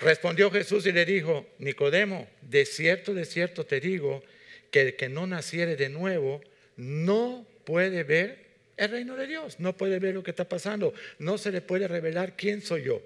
[0.00, 4.22] Respondió Jesús y le dijo, Nicodemo, de cierto, de cierto te digo,
[4.70, 6.40] que el que no naciere de nuevo
[6.76, 11.36] no puede ver el reino de Dios, no puede ver lo que está pasando, no
[11.36, 13.02] se le puede revelar quién soy yo.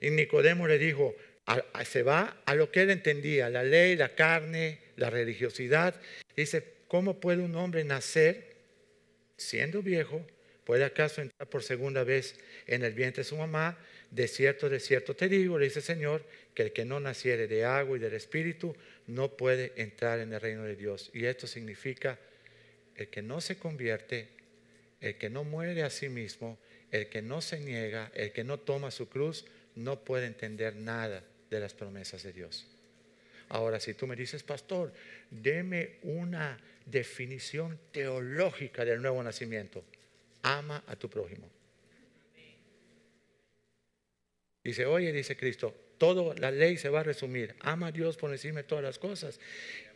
[0.00, 1.14] Y Nicodemo le dijo,
[1.84, 5.94] se va a lo que él entendía, la ley, la carne, la religiosidad.
[6.34, 8.54] Dice, ¿cómo puede un hombre nacer
[9.36, 10.24] siendo viejo?
[10.64, 13.78] ¿puede acaso entrar por segunda vez en el vientre de su mamá?
[14.12, 16.22] De cierto, de cierto te digo, le dice el Señor,
[16.54, 20.40] que el que no naciere de agua y del Espíritu no puede entrar en el
[20.40, 21.10] reino de Dios.
[21.14, 22.18] Y esto significa
[22.94, 24.28] el que no se convierte,
[25.00, 26.58] el que no muere a sí mismo,
[26.90, 29.46] el que no se niega, el que no toma su cruz,
[29.76, 32.66] no puede entender nada de las promesas de Dios.
[33.48, 34.92] Ahora, si tú me dices, pastor,
[35.30, 39.82] deme una definición teológica del nuevo nacimiento.
[40.42, 41.61] Ama a tu prójimo.
[44.64, 47.54] Dice, oye, dice Cristo, toda la ley se va a resumir.
[47.60, 49.38] Ama a Dios por encima de todas las cosas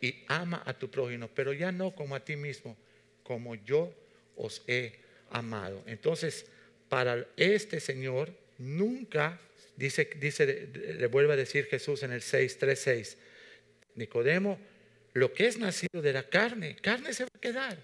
[0.01, 2.77] y ama a tu prójimo, pero ya no como a ti mismo,
[3.23, 3.93] como yo
[4.35, 4.93] os he
[5.29, 5.83] amado.
[5.85, 6.45] Entonces,
[6.89, 9.39] para este Señor, nunca,
[9.75, 13.17] dice, dice le vuelve a decir Jesús en el 6, 3, 6,
[13.95, 14.59] Nicodemo,
[15.13, 17.77] lo que es nacido de la carne, carne se va a quedar.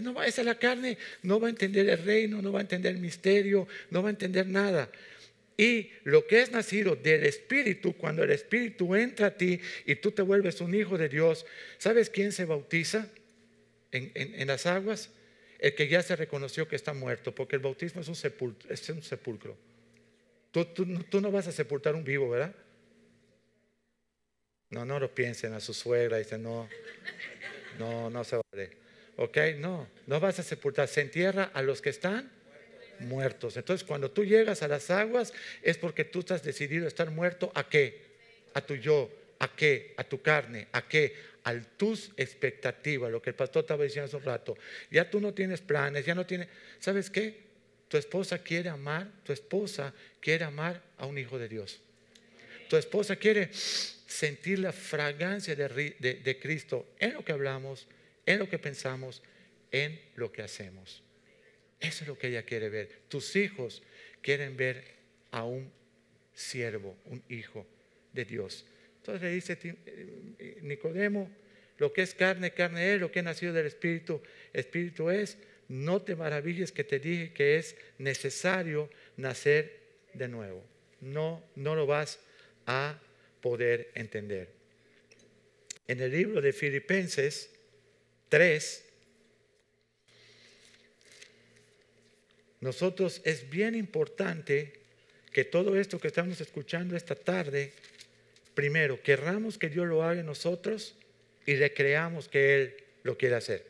[0.00, 2.94] No va, esa la carne, no va a entender el reino, no va a entender
[2.94, 4.90] el misterio, no va a entender nada.
[5.56, 10.10] Y lo que es nacido del Espíritu, cuando el Espíritu entra a ti y tú
[10.10, 11.46] te vuelves un hijo de Dios,
[11.78, 13.08] ¿sabes quién se bautiza
[13.90, 15.10] en, las aguas?
[15.58, 18.14] El que ya se reconoció que está muerto, porque el bautismo es un
[19.02, 19.56] sepulcro.
[20.52, 22.54] Tú, tú no vas a sepultar un vivo, ¿verdad?
[24.70, 26.68] No, no lo piensen a su suegra, dicen, no,
[27.78, 28.76] no, no se vale.
[29.16, 29.38] ¿Ok?
[29.58, 32.30] No, no vas a sepultar, se entierra a los que están
[33.00, 33.56] muertos.
[33.56, 35.32] Entonces, cuando tú llegas a las aguas,
[35.62, 38.02] es porque tú estás decidido a estar muerto a qué?
[38.54, 39.94] A tu yo, a qué?
[39.96, 41.14] A tu carne, a qué?
[41.44, 44.56] A tus expectativas, lo que el pastor estaba diciendo hace un rato.
[44.90, 46.48] Ya tú no tienes planes, ya no tienes,
[46.80, 47.46] ¿sabes qué?
[47.88, 51.80] Tu esposa quiere amar, tu esposa quiere amar a un hijo de Dios.
[52.68, 57.86] Tu esposa quiere sentir la fragancia de, Cristo en lo que hablamos,
[58.24, 59.22] en lo que pensamos,
[59.70, 61.02] en lo que hacemos.
[61.80, 62.88] Eso es lo que ella quiere ver.
[63.08, 63.82] Tus hijos
[64.22, 64.84] quieren ver
[65.30, 65.70] a un
[66.34, 67.66] siervo, un hijo
[68.12, 68.66] de Dios.
[68.98, 71.30] Entonces le dice eh, Nicodemo,
[71.78, 75.38] lo que es carne, carne es, lo que es nacido del Espíritu, Espíritu es.
[75.68, 79.80] No te maravilles que te dije que es necesario nacer
[80.14, 80.64] de nuevo.
[81.00, 82.20] No, no lo vas
[82.66, 83.00] a
[83.40, 84.48] poder entender.
[85.88, 87.50] En el libro de Filipenses
[88.28, 88.85] 3,
[92.60, 94.72] nosotros es bien importante
[95.32, 97.72] que todo esto que estamos escuchando esta tarde,
[98.54, 100.94] primero, querramos que Dios lo haga en nosotros
[101.44, 103.66] y le creamos que Él lo quiere hacer.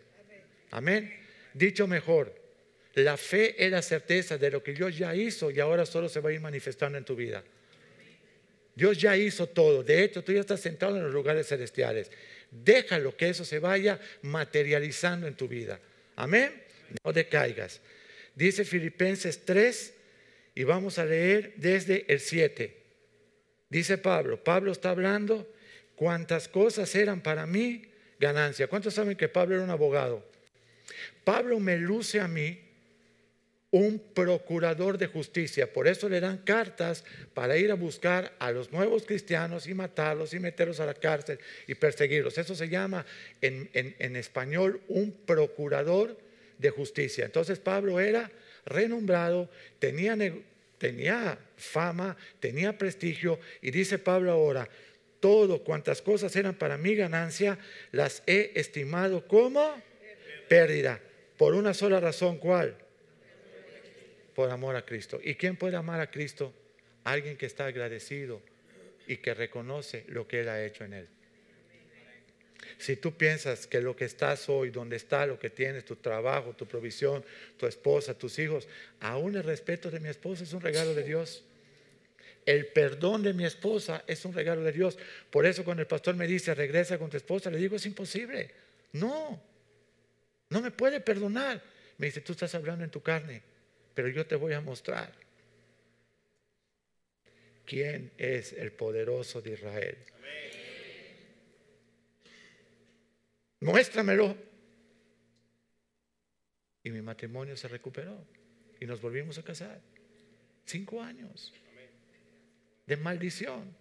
[0.71, 1.13] Amén.
[1.55, 2.35] Dicho mejor,
[2.95, 6.21] la fe es la certeza de lo que Dios ya hizo y ahora solo se
[6.21, 7.43] va a ir manifestando en tu vida.
[8.75, 9.83] Dios ya hizo todo.
[9.83, 12.11] De hecho, tú ya estás sentado en los lugares celestiales.
[12.51, 15.81] Déjalo que eso se vaya materializando en tu vida.
[16.15, 16.63] Amén.
[17.03, 17.81] No decaigas.
[18.37, 19.95] Dice Filipenses 3
[20.55, 22.77] y vamos a leer desde el 7.
[23.69, 25.53] Dice Pablo, Pablo está hablando
[25.97, 27.83] cuántas cosas eran para mí
[28.21, 28.69] ganancia.
[28.69, 30.25] ¿Cuántos saben que Pablo era un abogado?
[31.25, 32.61] Pablo me luce a mí
[33.71, 35.73] un procurador de justicia.
[35.73, 40.33] Por eso le dan cartas para ir a buscar a los nuevos cristianos y matarlos
[40.35, 42.39] y meterlos a la cárcel y perseguirlos.
[42.39, 43.05] Eso se llama
[43.41, 46.17] en, español un procurador
[46.59, 47.25] de justicia.
[47.25, 48.31] Entonces Pablo era
[48.65, 54.69] renombrado, tenía, fama, tenía prestigio y dice Pablo ahora,
[55.21, 57.59] todo cuantas cosas eran para mi ganancia,
[57.93, 59.83] las he estimado como
[60.49, 61.01] pérdida.
[61.37, 62.77] Por una sola razón, ¿cuál?
[64.37, 65.19] por amor a Cristo.
[65.25, 66.53] ¿Y quién puede amar a Cristo?
[67.05, 68.43] Alguien que está agradecido
[69.07, 71.09] y que reconoce lo que Él ha hecho en Él.
[72.79, 76.55] Si tú piensas que lo que estás hoy, donde está lo que tienes, tu trabajo,
[76.55, 77.25] tu provisión,
[77.57, 78.69] tu esposa, tus hijos,
[79.01, 81.45] aún el respeto de mi esposa es un regalo de Dios.
[82.45, 84.99] El perdón de mi esposa es un regalo de Dios.
[85.31, 88.51] Por eso cuando el pastor me dice, regresa con tu esposa, le digo, es imposible.
[88.93, 89.43] No,
[90.51, 91.63] no me puede perdonar.
[91.99, 93.43] Me dice, tú estás hablando en tu carne
[93.97, 95.11] pero yo te voy a mostrar
[97.65, 99.97] quién es el poderoso de Israel.
[103.67, 104.37] Muéstramelo.
[106.85, 108.25] Y mi matrimonio se recuperó
[108.79, 109.81] y nos volvimos a casar.
[110.65, 111.53] Cinco años
[112.87, 113.75] de maldición.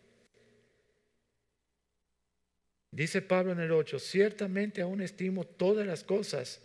[2.89, 6.61] Dice Pablo en el 8, ciertamente aún estimo todas las cosas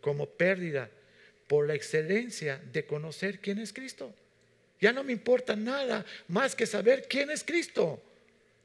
[0.00, 0.88] como pérdida
[1.48, 4.14] por la excelencia de conocer quién es Cristo.
[4.80, 8.02] Ya no me importa nada más que saber quién es Cristo.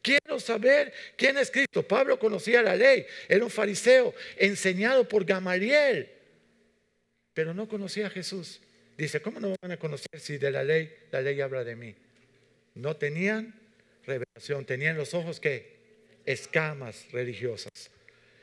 [0.01, 1.85] Quiero saber quién es Cristo.
[1.87, 6.11] Pablo conocía la ley, era un fariseo enseñado por Gamaliel.
[7.33, 8.59] pero no conocía a Jesús.
[8.97, 11.95] Dice, ¿cómo no van a conocer si de la ley, la ley habla de mí?
[12.73, 13.53] No tenían
[14.07, 15.77] revelación, tenían los ojos que
[16.25, 17.91] escamas religiosas.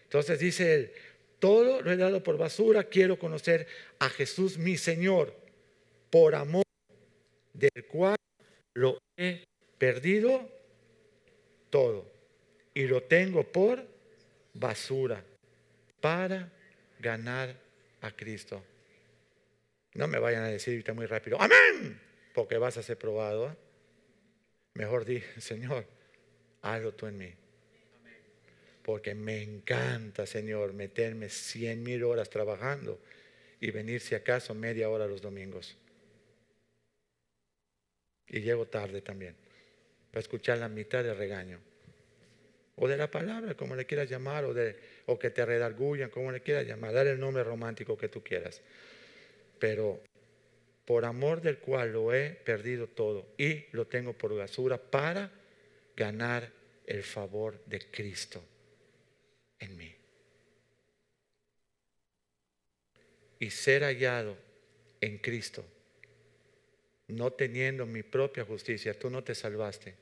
[0.05, 0.93] Entonces dice él,
[1.41, 3.67] todo lo he dado por basura, quiero conocer
[3.99, 5.35] a Jesús mi Señor,
[6.09, 6.63] por amor
[7.53, 8.17] del cual
[8.75, 9.43] lo he
[9.77, 10.49] perdido
[11.75, 12.07] todo
[12.73, 13.85] y lo tengo por
[14.53, 15.25] basura
[16.01, 16.49] para
[17.01, 17.53] ganar
[18.01, 18.63] a Cristo.
[19.95, 22.01] No me vayan a decir ahorita muy rápido, amén,
[22.33, 23.49] porque vas a ser probado.
[23.49, 23.57] ¿eh?
[24.75, 25.85] Mejor di, Señor,
[26.63, 27.35] hazlo tú en mí.
[28.85, 33.01] Porque me encanta, Señor, meterme cien mil horas trabajando
[33.59, 35.77] y venir si acaso media hora los domingos.
[38.29, 39.35] Y llego tarde también,
[40.15, 41.59] para escuchar la mitad del regaño.
[42.77, 46.31] O de la palabra, como le quieras llamar, o, de, o que te redargullan, como
[46.31, 48.63] le quieras llamar, dar el nombre romántico que tú quieras
[49.65, 50.03] pero
[50.85, 55.31] por amor del cual lo he perdido todo y lo tengo por basura para
[55.97, 56.53] ganar
[56.87, 58.45] el favor de Cristo
[59.59, 59.95] en mí.
[63.39, 64.37] Y ser hallado
[65.01, 65.65] en Cristo,
[67.09, 69.95] no teniendo mi propia justicia, tú no te salvaste,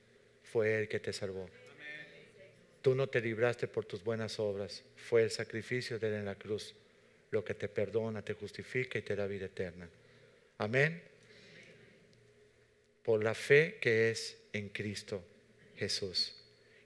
[0.52, 1.48] fue Él que te salvó.
[2.82, 6.34] Tú no te libraste por tus buenas obras, fue el sacrificio de Él en la
[6.34, 6.74] cruz
[7.32, 9.88] lo que te perdona, te justifica y te da vida eterna.
[10.58, 11.02] Amén.
[13.02, 15.24] Por la fe que es en Cristo
[15.76, 16.36] Jesús.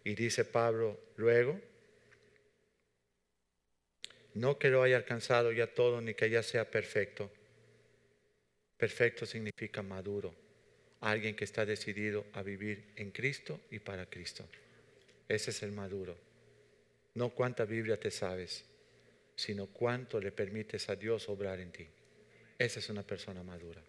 [0.04, 1.60] Y dice Pablo luego,
[4.34, 7.28] no que lo haya alcanzado ya todo ni que ya sea perfecto.
[8.76, 10.32] Perfecto significa maduro,
[11.01, 14.44] alguien que está decidido a vivir en Cristo y para Cristo.
[15.28, 16.16] Ese es el maduro.
[17.14, 18.64] No cuánta Biblia te sabes,
[19.34, 21.86] sino cuánto le permites a Dios obrar en ti.
[22.59, 23.82] Esa es una persona madura.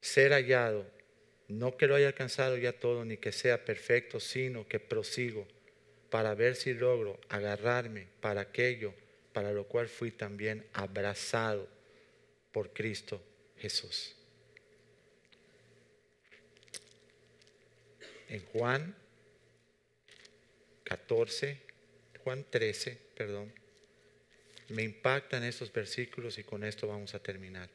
[0.00, 0.86] Ser hallado,
[1.48, 5.46] no que lo haya alcanzado ya todo, ni que sea perfecto, sino que prosigo
[6.10, 8.94] para ver si logro agarrarme para aquello
[9.32, 11.68] para lo cual fui también abrazado
[12.50, 13.22] por Cristo
[13.56, 14.17] Jesús.
[18.28, 18.94] En Juan
[20.84, 21.58] 14,
[22.24, 23.52] Juan 13, perdón.
[24.68, 27.70] Me impactan estos versículos y con esto vamos a terminar.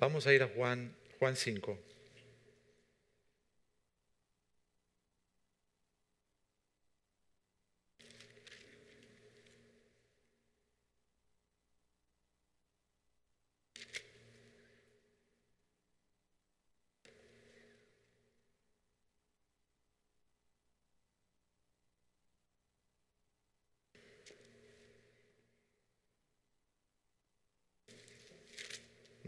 [0.00, 1.89] Vamos a ir a Juan, Juan 5.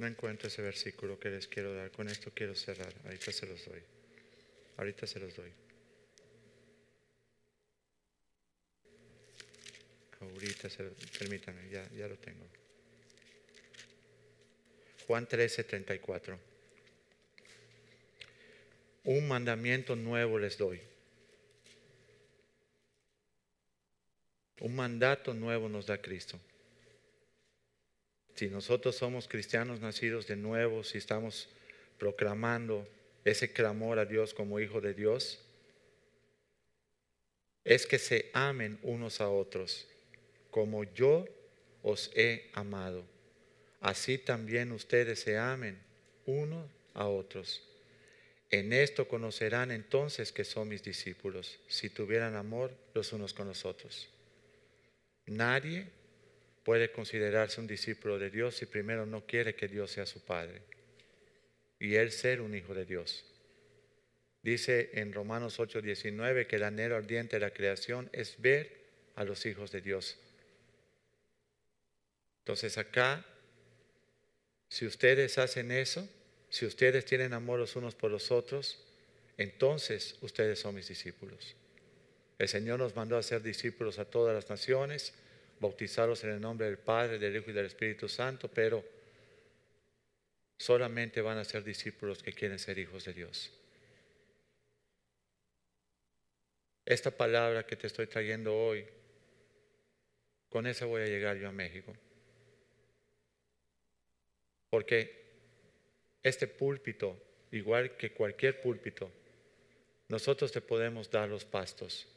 [0.03, 1.93] No encuentro ese versículo que les quiero dar.
[1.93, 2.93] Con esto quiero cerrar.
[3.05, 3.81] Ahorita se los doy.
[4.77, 5.53] Ahorita se los doy.
[10.21, 10.83] Ahorita se
[11.21, 12.45] permítanme, ya, ya lo tengo.
[15.07, 16.37] Juan 13, 34.
[19.05, 20.81] Un mandamiento nuevo les doy.
[24.59, 26.41] Un mandato nuevo nos da Cristo.
[28.35, 31.49] Si nosotros somos cristianos nacidos de nuevo, si estamos
[31.99, 32.89] proclamando
[33.25, 35.39] ese clamor a Dios como hijo de Dios,
[37.65, 39.87] es que se amen unos a otros,
[40.51, 41.27] como yo
[41.83, 43.05] os he amado.
[43.81, 45.79] Así también ustedes se amen
[46.27, 47.63] unos a otros.
[48.51, 53.65] En esto conocerán entonces que son mis discípulos, si tuvieran amor los unos con los
[53.65, 54.09] otros.
[55.27, 55.87] Nadie
[56.65, 60.63] puede considerarse un discípulo de Dios si primero no quiere que Dios sea su Padre
[61.79, 63.25] y él ser un hijo de Dios.
[64.43, 68.83] Dice en Romanos 8:19 que el anhelo ardiente de la creación es ver
[69.17, 70.19] a los hijos de Dios.
[72.41, 73.25] Entonces acá,
[74.69, 76.09] si ustedes hacen eso,
[76.51, 78.85] si ustedes tienen amor los unos por los otros,
[79.37, 81.57] entonces ustedes son mis discípulos.
[82.39, 85.15] El Señor nos mandó a ser discípulos a todas las naciones
[85.63, 88.85] bautizarlos en el nombre del Padre, del Hijo y del Espíritu Santo, pero
[90.59, 93.51] solamente van a ser discípulos que quieren ser hijos de Dios.
[96.85, 98.85] esta palabra que te estoy trayendo hoy,
[100.49, 101.95] con esa voy a llegar yo a México.
[104.71, 105.23] Porque
[106.23, 107.17] este púlpito,
[107.51, 109.11] igual que cualquier púlpito,
[110.09, 112.09] nosotros te podemos dar los pastos,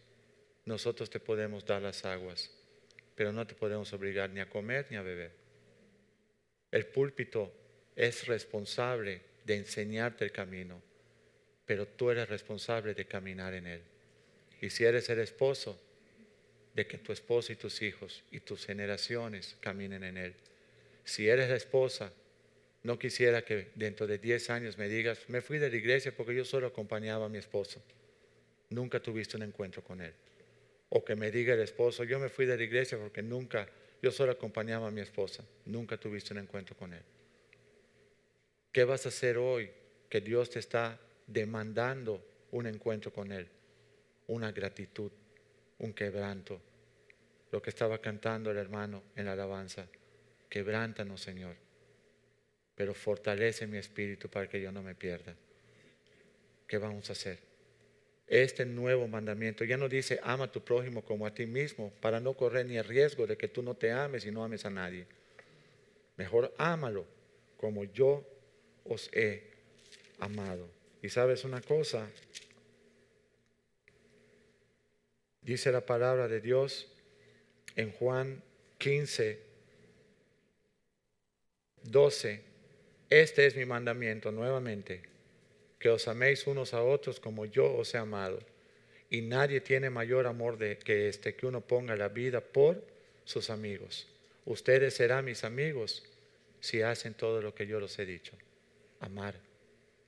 [0.65, 2.51] nosotros te podemos dar las aguas,
[3.15, 5.31] pero no te podemos obligar ni a comer ni a beber.
[6.71, 7.53] El púlpito
[7.95, 10.81] es responsable de enseñarte el camino,
[11.65, 13.81] pero tú eres responsable de caminar en él.
[14.61, 15.79] Y si eres el esposo,
[16.75, 20.33] de que tu esposo y tus hijos y tus generaciones caminen en él.
[21.05, 22.11] Si eres la esposa,
[22.83, 26.35] no quisiera que dentro de 10 años me digas, me fui de la iglesia porque
[26.35, 27.81] yo solo acompañaba a mi esposo.
[28.69, 30.13] Nunca tuviste un encuentro con él.
[30.95, 33.67] O que me diga el esposo, yo me fui de la iglesia porque nunca,
[34.01, 35.43] yo solo acompañaba a mi esposa.
[35.65, 37.03] Nunca tuviste un encuentro con él.
[38.71, 39.69] ¿Qué vas a hacer hoy
[40.09, 43.45] que Dios te está demandando un encuentro con él?
[44.27, 45.11] Una gratitud
[45.79, 46.61] un quebranto.
[47.51, 49.87] Lo que estaba cantando el hermano en la alabanza.
[50.49, 51.57] Quebrántanos, Señor.
[52.73, 55.35] Pero fortalece mi espíritu para que yo no me pierda.
[56.65, 57.44] ¿Qué vamos a hacer?
[58.27, 62.19] Este nuevo mandamiento ya no dice ama a tu prójimo como a ti mismo para
[62.19, 64.69] no correr ni el riesgo de que tú no te ames y no ames a
[64.69, 65.05] nadie.
[66.17, 67.05] Mejor ámalo
[67.57, 68.23] como yo
[68.83, 69.51] os he
[70.19, 70.67] amado.
[71.01, 72.09] Y sabes una cosa,
[75.45, 76.91] Dice la palabra de Dios
[77.75, 78.41] en Juan
[78.79, 79.39] 15,
[81.83, 82.41] 12.
[83.11, 85.03] Este es mi mandamiento nuevamente,
[85.85, 88.39] que os améis unos a otros como yo os he amado.
[89.07, 92.83] Y nadie tiene mayor amor de, que este, que uno ponga la vida por
[93.23, 94.07] sus amigos.
[94.45, 96.03] Ustedes serán mis amigos
[96.59, 98.35] si hacen todo lo que yo les he dicho.
[98.99, 99.35] Amar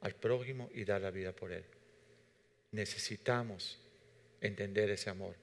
[0.01, 1.63] al prójimo y dar la vida por él.
[2.71, 3.79] Necesitamos
[4.41, 5.35] entender ese amor.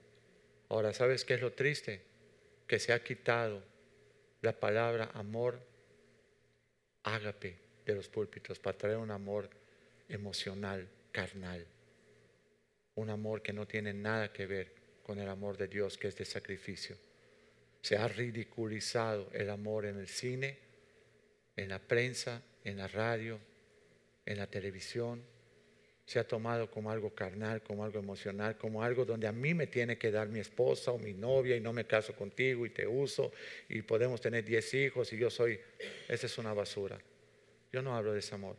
[0.69, 2.01] Ahora, ¿sabes qué es lo triste?
[2.67, 3.63] Que se ha quitado
[4.43, 5.61] la palabra amor
[7.05, 7.57] ágape
[7.87, 9.49] de los púlpitos para traer un amor
[10.09, 11.67] emocional, carnal.
[12.95, 16.17] Un amor que no tiene nada que ver con el amor de Dios, que es
[16.17, 16.97] de sacrificio.
[17.83, 20.59] Se ha ridiculizado el amor en el cine,
[21.57, 23.39] en la prensa, en la radio,
[24.25, 25.23] en la televisión,
[26.07, 29.67] se ha tomado como algo carnal, como algo emocional, como algo donde a mí me
[29.67, 32.87] tiene que dar mi esposa o mi novia y no me caso contigo y te
[32.87, 33.33] uso
[33.69, 35.59] y podemos tener 10 hijos y yo soy,
[36.09, 36.99] esa es una basura.
[37.73, 38.57] Yo no hablo de ese amor.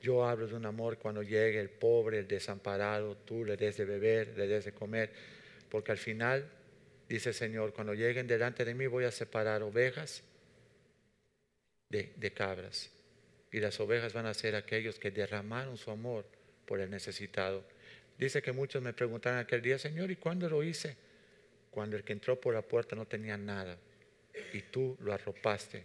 [0.00, 3.84] Yo hablo de un amor cuando llegue el pobre, el desamparado, tú le des de
[3.84, 5.10] beber, le des de comer,
[5.68, 6.48] porque al final,
[7.08, 10.22] dice el Señor, cuando lleguen delante de mí voy a separar ovejas
[11.88, 12.90] de, de cabras
[13.50, 16.24] y las ovejas van a ser aquellos que derramaron su amor
[16.64, 17.64] por el necesitado.
[18.18, 20.96] Dice que muchos me preguntaron aquel día, Señor, ¿y cuándo lo hice?
[21.70, 23.78] Cuando el que entró por la puerta no tenía nada
[24.52, 25.84] y tú lo arropaste,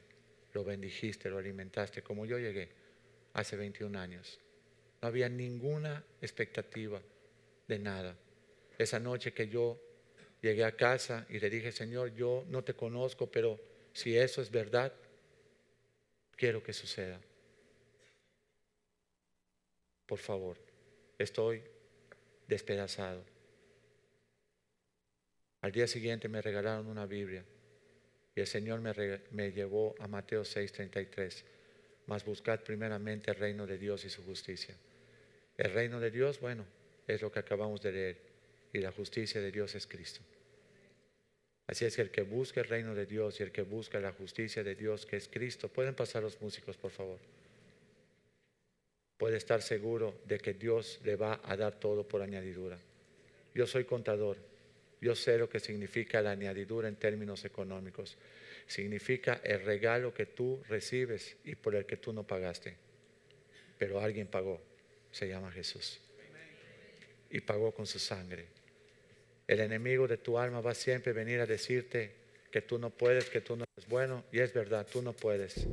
[0.53, 2.82] lo bendijiste, lo alimentaste, como yo llegué
[3.34, 4.39] hace 21 años.
[5.01, 7.01] No había ninguna expectativa
[7.67, 8.15] de nada.
[8.77, 9.79] Esa noche que yo
[10.41, 13.59] llegué a casa y le dije, Señor, yo no te conozco, pero
[13.93, 14.93] si eso es verdad,
[16.36, 17.19] quiero que suceda
[20.05, 20.57] por favor,
[21.17, 21.63] estoy
[22.47, 23.23] despedazado.
[25.61, 27.43] Al día siguiente me regalaron una Biblia
[28.36, 31.43] y el Señor me, llevó a Mateo 6:33.
[32.08, 34.76] Mas buscad primeramente el reino de Dios y su justicia.
[35.58, 36.66] El reino de Dios, bueno,
[37.08, 38.18] es lo que acabamos de leer
[38.74, 40.22] y la justicia de Dios es Cristo.
[41.68, 44.12] Así es que el que busca el reino de Dios y el que busca la
[44.12, 47.20] justicia de Dios, que es Cristo, pueden pasar los músicos, por favor
[49.24, 52.78] puede estar seguro de que Dios le va a dar todo por añadidura.
[53.56, 54.36] Yo soy contador.
[54.99, 58.18] Yo sé lo que significa la añadidura en términos económicos.
[58.68, 62.76] Significa el regalo que tú recibes y por el que tú no pagaste.
[63.78, 64.61] Pero alguien pagó.
[65.11, 65.99] Se llama Jesús.
[67.30, 68.45] Y pagó con su sangre.
[69.47, 72.11] El enemigo de tu alma va siempre a venir a decirte
[72.51, 74.24] que tú no puedes, que tú no eres bueno.
[74.32, 75.68] Y es verdad, tú no puedes.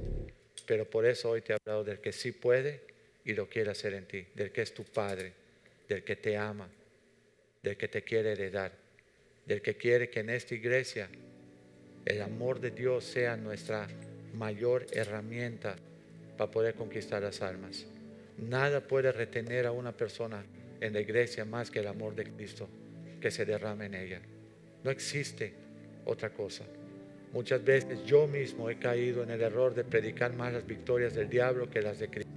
[0.67, 2.81] Pero por eso hoy te he hablado del que sí puede
[3.25, 5.33] y lo quiere hacer en ti, del que es tu Padre,
[5.89, 6.69] del que te ama,
[7.63, 8.73] del que te quiere heredar,
[9.47, 11.09] del que quiere que en esta iglesia
[12.05, 13.87] el amor de Dios sea nuestra
[14.35, 15.77] mayor herramienta
[16.37, 17.87] para poder conquistar las almas.
[18.39, 20.45] Nada puede retener a una persona
[20.81, 22.69] en la iglesia más que el amor de Cristo
[23.21, 24.21] que se derrama en ella.
[24.83, 25.53] No existe
[26.07, 26.65] otra cosa.
[27.33, 31.29] Muchas veces yo mismo he caído en el error de predicar más las victorias del
[31.29, 32.33] diablo que las de Cristo.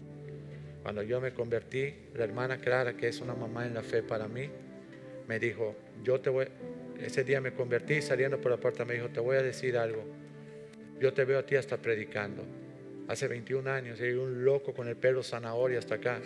[0.84, 4.28] Cuando yo me convertí, la hermana Clara, que es una mamá en la fe para
[4.28, 4.50] mí,
[5.28, 6.46] me dijo, yo te voy,
[7.04, 10.04] ese día me convertí saliendo por la puerta, me dijo, te voy a decir algo.
[11.00, 12.44] Yo te veo a ti hasta predicando.
[13.08, 16.22] Hace 21 años hay un loco con el pelo zanahoria hasta acá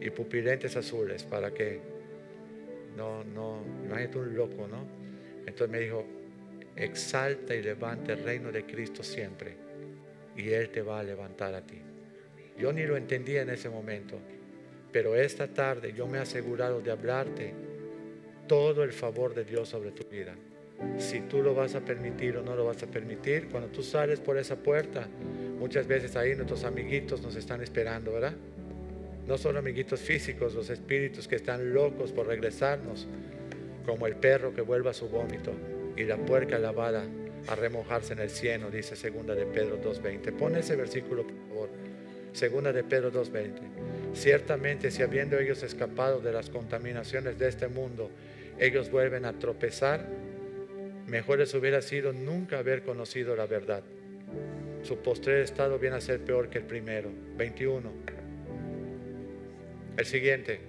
[0.00, 1.80] y pupilentes azules para que
[2.96, 4.86] no, no, imagínate un loco, ¿no?
[5.46, 6.04] Entonces me dijo,
[6.76, 9.56] exalta y levanta el reino de Cristo siempre
[10.36, 11.78] y Él te va a levantar a ti.
[12.58, 14.18] Yo ni lo entendía en ese momento,
[14.92, 17.54] pero esta tarde yo me he asegurado de hablarte
[18.50, 20.34] todo el favor de Dios sobre tu vida.
[20.98, 24.18] Si tú lo vas a permitir o no lo vas a permitir, cuando tú sales
[24.18, 25.06] por esa puerta,
[25.60, 28.34] muchas veces ahí nuestros amiguitos nos están esperando, ¿verdad?
[29.28, 33.06] No son amiguitos físicos, los espíritus que están locos por regresarnos,
[33.86, 35.52] como el perro que vuelve a su vómito
[35.96, 37.04] y la puerca lavada
[37.46, 40.36] a remojarse en el cieno, dice segunda de Pedro 2.20.
[40.36, 41.68] Pon ese versículo, por favor.
[42.32, 44.14] Segunda de Pedro 2.20.
[44.14, 48.10] Ciertamente, si habiendo ellos escapado de las contaminaciones de este mundo,
[48.60, 50.06] ellos vuelven a tropezar,
[51.06, 53.82] mejor les hubiera sido nunca haber conocido la verdad.
[54.82, 57.10] Su postrer estado viene a ser peor que el primero.
[57.36, 57.90] 21.
[59.96, 60.60] El siguiente.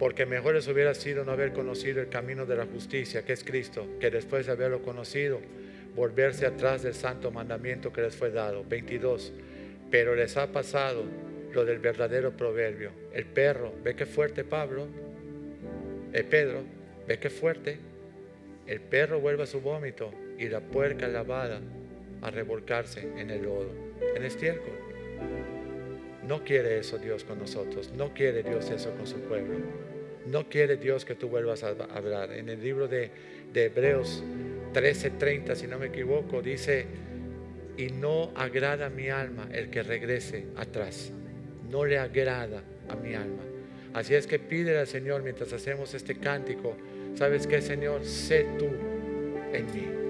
[0.00, 3.44] Porque mejor les hubiera sido no haber conocido el camino de la justicia, que es
[3.44, 5.40] Cristo, que después de haberlo conocido,
[5.94, 8.64] volverse atrás del santo mandamiento que les fue dado.
[8.64, 9.32] 22.
[9.92, 11.04] Pero les ha pasado
[11.52, 12.90] lo del verdadero proverbio.
[13.14, 14.88] El perro, ve qué fuerte Pablo,
[16.30, 16.62] Pedro,
[17.06, 17.78] ve qué fuerte.
[18.66, 21.60] El perro vuelve a su vómito y la puerca lavada
[22.22, 23.70] a revolcarse en el lodo,
[24.14, 24.72] en estiércol.
[26.26, 29.58] No quiere eso Dios con nosotros, no quiere Dios eso con su pueblo.
[30.26, 32.32] No quiere Dios que tú vuelvas a hablar.
[32.32, 33.10] En el libro de,
[33.52, 34.24] de Hebreos
[34.74, 36.86] 13:30, si no me equivoco, dice,
[37.76, 41.12] y no agrada a mi alma el que regrese atrás.
[41.70, 43.42] No le agrada a mi alma.
[43.94, 46.76] Así es que pide al Señor mientras hacemos este cántico,
[47.16, 48.04] ¿sabes qué, Señor?
[48.04, 48.66] Sé tú
[49.52, 50.05] en mí.